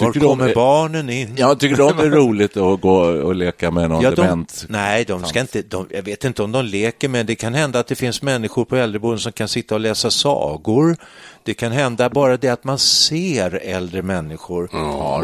var 0.00 0.12
Tycker 0.12 0.20
de 0.20 0.28
kommer 0.28 0.48
är- 0.48 0.54
barnen 0.54 1.10
in? 1.10 1.34
Ja, 1.36 1.54
tycker 1.54 1.76
de 1.76 1.96
det 1.96 2.02
är 2.02 2.10
roligt 2.10 2.56
att 2.56 2.80
gå 2.80 2.96
och 3.00 3.34
leka 3.34 3.70
med 3.70 3.88
någon 3.90 4.02
Ja, 4.02 4.10
de, 4.10 4.16
dement? 4.22 4.64
nej, 4.68 5.04
de 5.04 5.24
ska 5.24 5.40
inte, 5.40 5.62
de, 5.62 5.86
jag 5.90 6.02
vet 6.02 6.24
inte 6.24 6.42
om 6.42 6.52
de 6.52 6.64
leker, 6.64 7.08
men 7.08 7.26
det 7.26 7.34
kan 7.34 7.54
hända 7.54 7.78
att 7.78 7.86
det 7.86 7.94
finns 7.94 8.22
människor 8.22 8.64
på 8.64 8.76
äldreboenden 8.76 9.18
som 9.20 9.32
kan 9.32 9.48
sitta 9.48 9.74
och 9.74 9.80
läsa 9.80 10.10
sagor. 10.10 10.96
Det 11.42 11.54
kan 11.54 11.72
hända 11.72 12.10
bara 12.10 12.36
det 12.36 12.48
att 12.48 12.64
man 12.64 12.78
ser 12.78 13.54
äldre 13.64 14.02
människor 14.02 14.74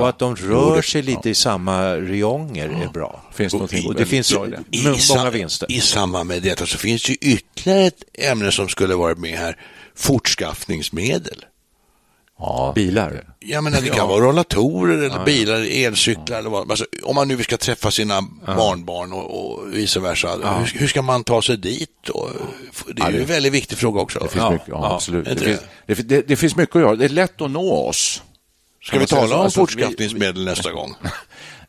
och 0.00 0.08
att 0.08 0.18
de 0.18 0.36
rör 0.36 0.82
sig 0.82 1.02
lite 1.02 1.30
i 1.30 1.34
samma 1.34 1.94
rionger 1.96 2.68
är 2.68 2.88
bra. 2.92 3.22
Finns 3.32 3.52
någonting 3.52 3.86
och 3.86 3.94
det 3.94 3.98
väldigt 3.98 4.08
finns 4.10 4.32
bra 4.34 4.46
i 4.46 4.50
det. 4.50 4.62
I, 4.70 5.16
många 5.16 5.30
vinster. 5.30 5.72
I 5.72 5.80
samband 5.80 6.28
med 6.28 6.42
detta 6.42 6.66
så 6.66 6.78
finns 6.78 7.10
ju 7.10 7.14
ytterligare 7.14 7.84
ett 7.86 8.02
ämne 8.18 8.52
som 8.52 8.68
skulle 8.68 8.94
varit 8.94 9.18
med 9.18 9.38
här, 9.38 9.56
fortskaffningsmedel. 9.96 11.44
Ja, 12.38 12.72
Bilar. 12.74 13.24
Jag 13.40 13.64
menar, 13.64 13.80
det 13.80 13.88
kan 13.88 14.08
vara 14.08 14.24
rollatorer 14.24 14.98
eller 14.98 15.24
bilar, 15.24 15.66
elcyklar 15.70 16.38
eller 16.38 16.50
vad. 16.50 16.70
Alltså, 16.70 16.86
om 17.02 17.14
man 17.14 17.28
nu 17.28 17.42
ska 17.42 17.56
träffa 17.56 17.90
sina 17.90 18.22
barnbarn 18.46 19.12
och, 19.12 19.54
och 19.54 19.74
vice 19.74 20.00
versa, 20.00 20.28
hur, 20.58 20.78
hur 20.78 20.86
ska 20.86 21.02
man 21.02 21.24
ta 21.24 21.42
sig 21.42 21.56
dit? 21.56 22.08
Och, 22.08 22.30
det 22.96 23.02
är 23.02 23.10
ju 23.10 23.20
en 23.20 23.26
väldigt 23.26 23.52
viktig 23.52 23.78
fråga 23.78 24.00
också. 24.00 24.18
Det 24.18 24.28
finns 24.28 24.50
mycket, 24.50 24.68
ja, 24.68 24.94
absolut. 24.94 25.24
Det 25.24 25.94
finns, 25.94 26.06
det, 26.08 26.28
det, 26.28 26.36
finns 26.36 26.56
mycket 26.56 26.76
att 26.76 26.82
göra. 26.82 26.96
Det 26.96 27.04
är 27.04 27.08
lätt 27.08 27.40
att 27.40 27.50
nå 27.50 27.74
oss. 27.74 28.22
Ska 28.82 28.98
vi 28.98 29.06
säga 29.06 29.20
tala 29.20 29.28
så? 29.28 29.38
om 29.38 29.44
Alltså, 29.44 29.60
fortskaffningsmedel 29.60 30.44
nästa 30.44 30.72
gång? 30.72 30.94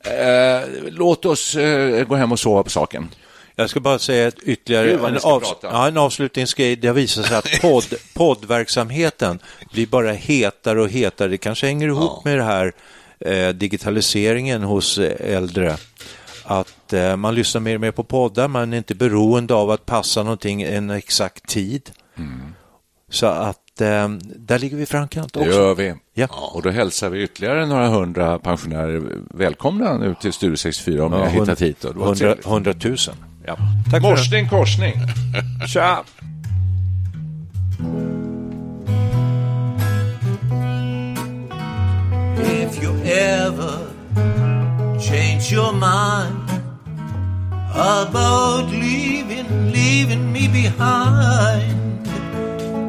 Eh, 0.06 0.62
låt 0.90 1.26
oss 1.26 1.56
eh, 1.56 2.04
gå 2.08 2.16
hem 2.16 2.32
och 2.32 2.40
sova 2.40 2.64
på 2.64 2.70
saken. 2.70 3.10
Jag 3.56 3.70
ska 3.70 3.80
bara 3.80 4.00
säga 4.00 4.28
ett 4.28 4.40
ytterligare 4.44 4.92
en, 5.08 5.20
ska 5.20 5.30
av, 5.30 5.40
prata. 5.40 5.68
ja, 5.68 5.88
en 5.88 5.98
avslutningsgrej. 5.98 6.76
Det 6.76 6.88
har 6.88 6.96
visat 6.96 7.26
sig 7.26 7.38
att 7.38 7.48
podd, 7.62 7.94
poddverksamheten 8.14 9.40
blir 9.74 9.88
bara 9.88 10.12
hetare 10.12 10.82
och 10.82 10.90
hetare. 10.90 11.28
Det 11.28 11.38
kanske 11.38 11.68
hänger 11.68 11.88
ihop 11.88 12.26
med 12.26 12.38
det 12.38 12.44
här 12.44 12.72
eh, 13.20 13.50
digitaliseringen 13.50 14.64
hos 14.64 14.98
eh, 14.98 15.36
äldre. 15.36 15.78
Att 16.44 16.94
eh, 16.94 17.16
man 17.16 17.36
lyssnar 17.36 17.62
mer 17.62 17.76
och 17.76 17.82
mer 17.82 17.92
på 17.92 18.04
poddar. 18.04 18.48
Man 18.48 18.74
är 18.74 18.78
inte 18.78 18.96
beroende 18.96 19.54
av 19.54 19.72
att 19.72 19.86
passa 19.86 20.24
någonting 20.24 20.62
en 20.62 20.90
exakt 20.90 21.48
tid. 21.50 21.92
Så 23.10 23.26
att 23.26 23.82
eh, 23.82 24.10
där 24.36 24.60
ligger 24.60 24.78
vi 24.78 24.84
i 24.84 24.86
framkant 24.86 25.34
Det 25.34 25.40
också. 25.40 25.52
gör 25.52 25.76
vi. 25.76 25.94
Ja. 26.14 26.28
Och 26.54 26.62
då 26.62 26.70
hälsar 26.70 27.10
vi 27.10 27.24
ytterligare 27.24 27.66
några 27.66 27.88
hundra 27.88 28.40
pensionärer 28.40 29.02
välkomna 29.30 29.98
nu 29.98 30.16
till 30.22 30.34
Studio 30.34 30.56
64 30.58 31.06
om 31.06 31.12
ni 31.12 31.18
har 31.18 31.26
hittat 31.28 31.62
hit. 31.62 31.78
då. 31.82 31.92
Det 31.92 32.00
var 32.00 32.06
hundra- 32.06 32.18
trevligt. 32.18 32.46
hundratusen. 32.46 33.16
Ja. 33.48 33.58
Tack 33.92 33.92
för 33.92 34.00
det. 34.00 34.16
Morsning, 34.16 34.48
korsning. 34.48 34.96
Tja! 35.68 36.04
If 42.38 42.84
you 42.84 42.96
ever 43.06 43.80
change 45.00 45.52
your 45.52 45.74
mind 45.74 46.50
about 47.74 48.72
leaving, 48.72 49.72
leaving 49.72 50.32
me 50.32 50.48
behind, 50.48 52.06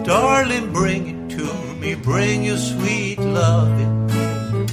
darling, 0.05 0.73
bring 0.73 1.09
it 1.09 1.39
to 1.39 1.45
me, 1.81 1.95
bring 1.95 2.45
your 2.45 2.59
sweet 2.59 3.19
loving, 3.19 4.07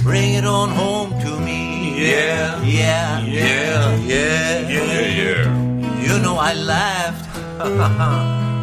bring 0.03 0.35
it 0.35 0.45
on 0.45 0.69
home 0.69 1.09
to 1.21 1.39
me. 1.39 2.01
Yeah, 2.11 2.63
yeah, 2.63 3.25
yeah, 3.25 3.95
yeah, 3.97 4.69
yeah, 4.69 5.01
yeah. 5.07 5.72
You 6.13 6.19
know 6.21 6.35
I 6.35 6.53
laughed 6.53 7.25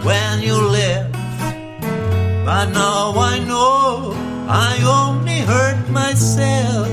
when 0.06 0.40
you 0.40 0.54
left. 0.54 1.12
But 2.44 2.66
now 2.66 3.12
I 3.18 3.40
know 3.40 4.14
I 4.48 4.80
only 4.84 5.40
hurt 5.40 5.88
myself. 5.90 6.86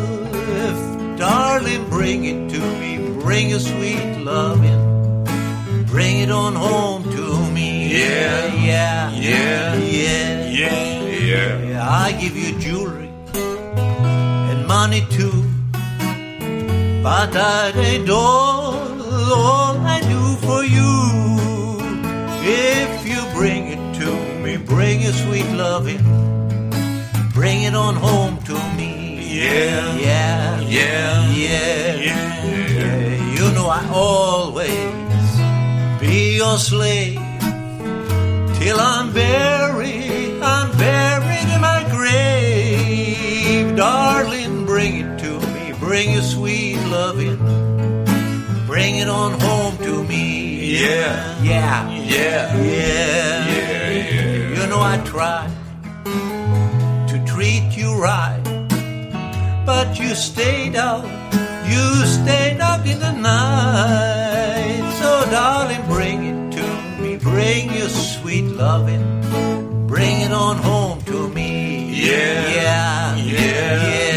Darling, 1.16 1.88
bring 1.92 2.26
it 2.26 2.50
to 2.50 2.60
me. 2.80 3.20
Bring 3.22 3.52
your 3.52 3.60
sweet 3.60 4.18
loving. 4.24 5.26
Bring 5.86 6.22
it 6.22 6.32
on 6.32 6.56
home 6.56 7.04
to 7.04 7.52
me. 7.52 7.94
Yeah, 7.94 8.52
yeah, 8.56 9.12
yeah, 9.12 9.76
yeah, 9.76 10.50
yeah, 10.50 11.62
yeah. 11.70 11.88
I 11.88 12.14
give 12.20 12.36
you 12.36 12.58
jewelry 12.58 13.12
and 13.36 14.66
money 14.66 15.06
too. 15.12 15.44
But 17.04 17.32
that 17.34 17.76
ain't 17.76 18.10
all, 18.10 18.74
all 19.34 19.78
I 19.78 20.00
do 20.02 20.07
for 20.07 20.07
you. 20.07 20.07
If 22.50 23.06
you 23.06 23.22
bring 23.34 23.68
it 23.68 24.00
to 24.00 24.10
me, 24.42 24.56
bring 24.56 25.02
your 25.02 25.12
sweet 25.12 25.50
loving, 25.52 26.02
bring 27.34 27.64
it 27.64 27.76
on 27.76 27.96
home 27.96 28.38
to 28.44 28.54
me. 28.78 28.92
Yeah, 29.38 29.96
yeah, 29.98 30.62
yeah, 30.62 31.30
yeah, 31.34 31.96
yeah. 31.96 33.34
You 33.38 33.52
know 33.54 33.68
I 33.68 33.86
always 33.94 35.30
be 36.00 36.38
your 36.38 36.58
slave 36.58 37.20
till 38.60 38.80
I'm 38.80 39.12
buried, 39.14 40.42
I'm 40.42 40.72
buried 40.78 41.48
in 41.54 41.60
my 41.62 41.86
grave. 41.92 43.76
Darling, 43.76 44.66
bring 44.66 44.96
it 45.04 45.20
to 45.20 45.32
me, 45.54 45.74
bring 45.80 46.12
your 46.14 46.24
sweet 46.24 46.80
loving, 46.86 47.38
bring 48.66 48.96
it 48.96 49.10
on 49.10 49.38
home 49.40 49.78
to 49.80 50.04
me. 50.06 50.26
Yeah, 50.82 51.44
yeah, 51.44 51.90
yeah, 51.92 51.97
yeah, 52.16 52.56
yeah, 52.56 53.48
yeah. 53.54 53.90
yeah. 53.90 54.62
You 54.62 54.68
know 54.72 54.82
I 54.94 54.98
try 55.06 55.44
to 57.12 57.16
treat 57.26 57.68
you 57.78 57.90
right, 58.10 58.44
but 59.66 60.00
you 60.00 60.16
stayed 60.16 60.76
out, 60.76 61.06
you 61.72 61.86
stayed 62.06 62.60
out 62.60 62.86
in 62.86 63.00
the 63.00 63.12
night. 63.12 64.84
So 65.00 65.10
darling, 65.32 65.84
bring 65.88 66.20
it 66.32 66.40
to 66.58 66.66
me, 67.02 67.18
bring 67.18 67.74
your 67.74 67.90
sweet 67.90 68.46
loving, 68.46 69.06
bring 69.88 70.22
it 70.22 70.32
on 70.32 70.58
home 70.58 71.02
to 71.04 71.28
me. 71.30 71.48
Yeah, 71.94 72.16
yeah, 72.16 73.16
yeah, 73.16 73.18
yeah, 73.18 73.88
yeah, 73.88 74.17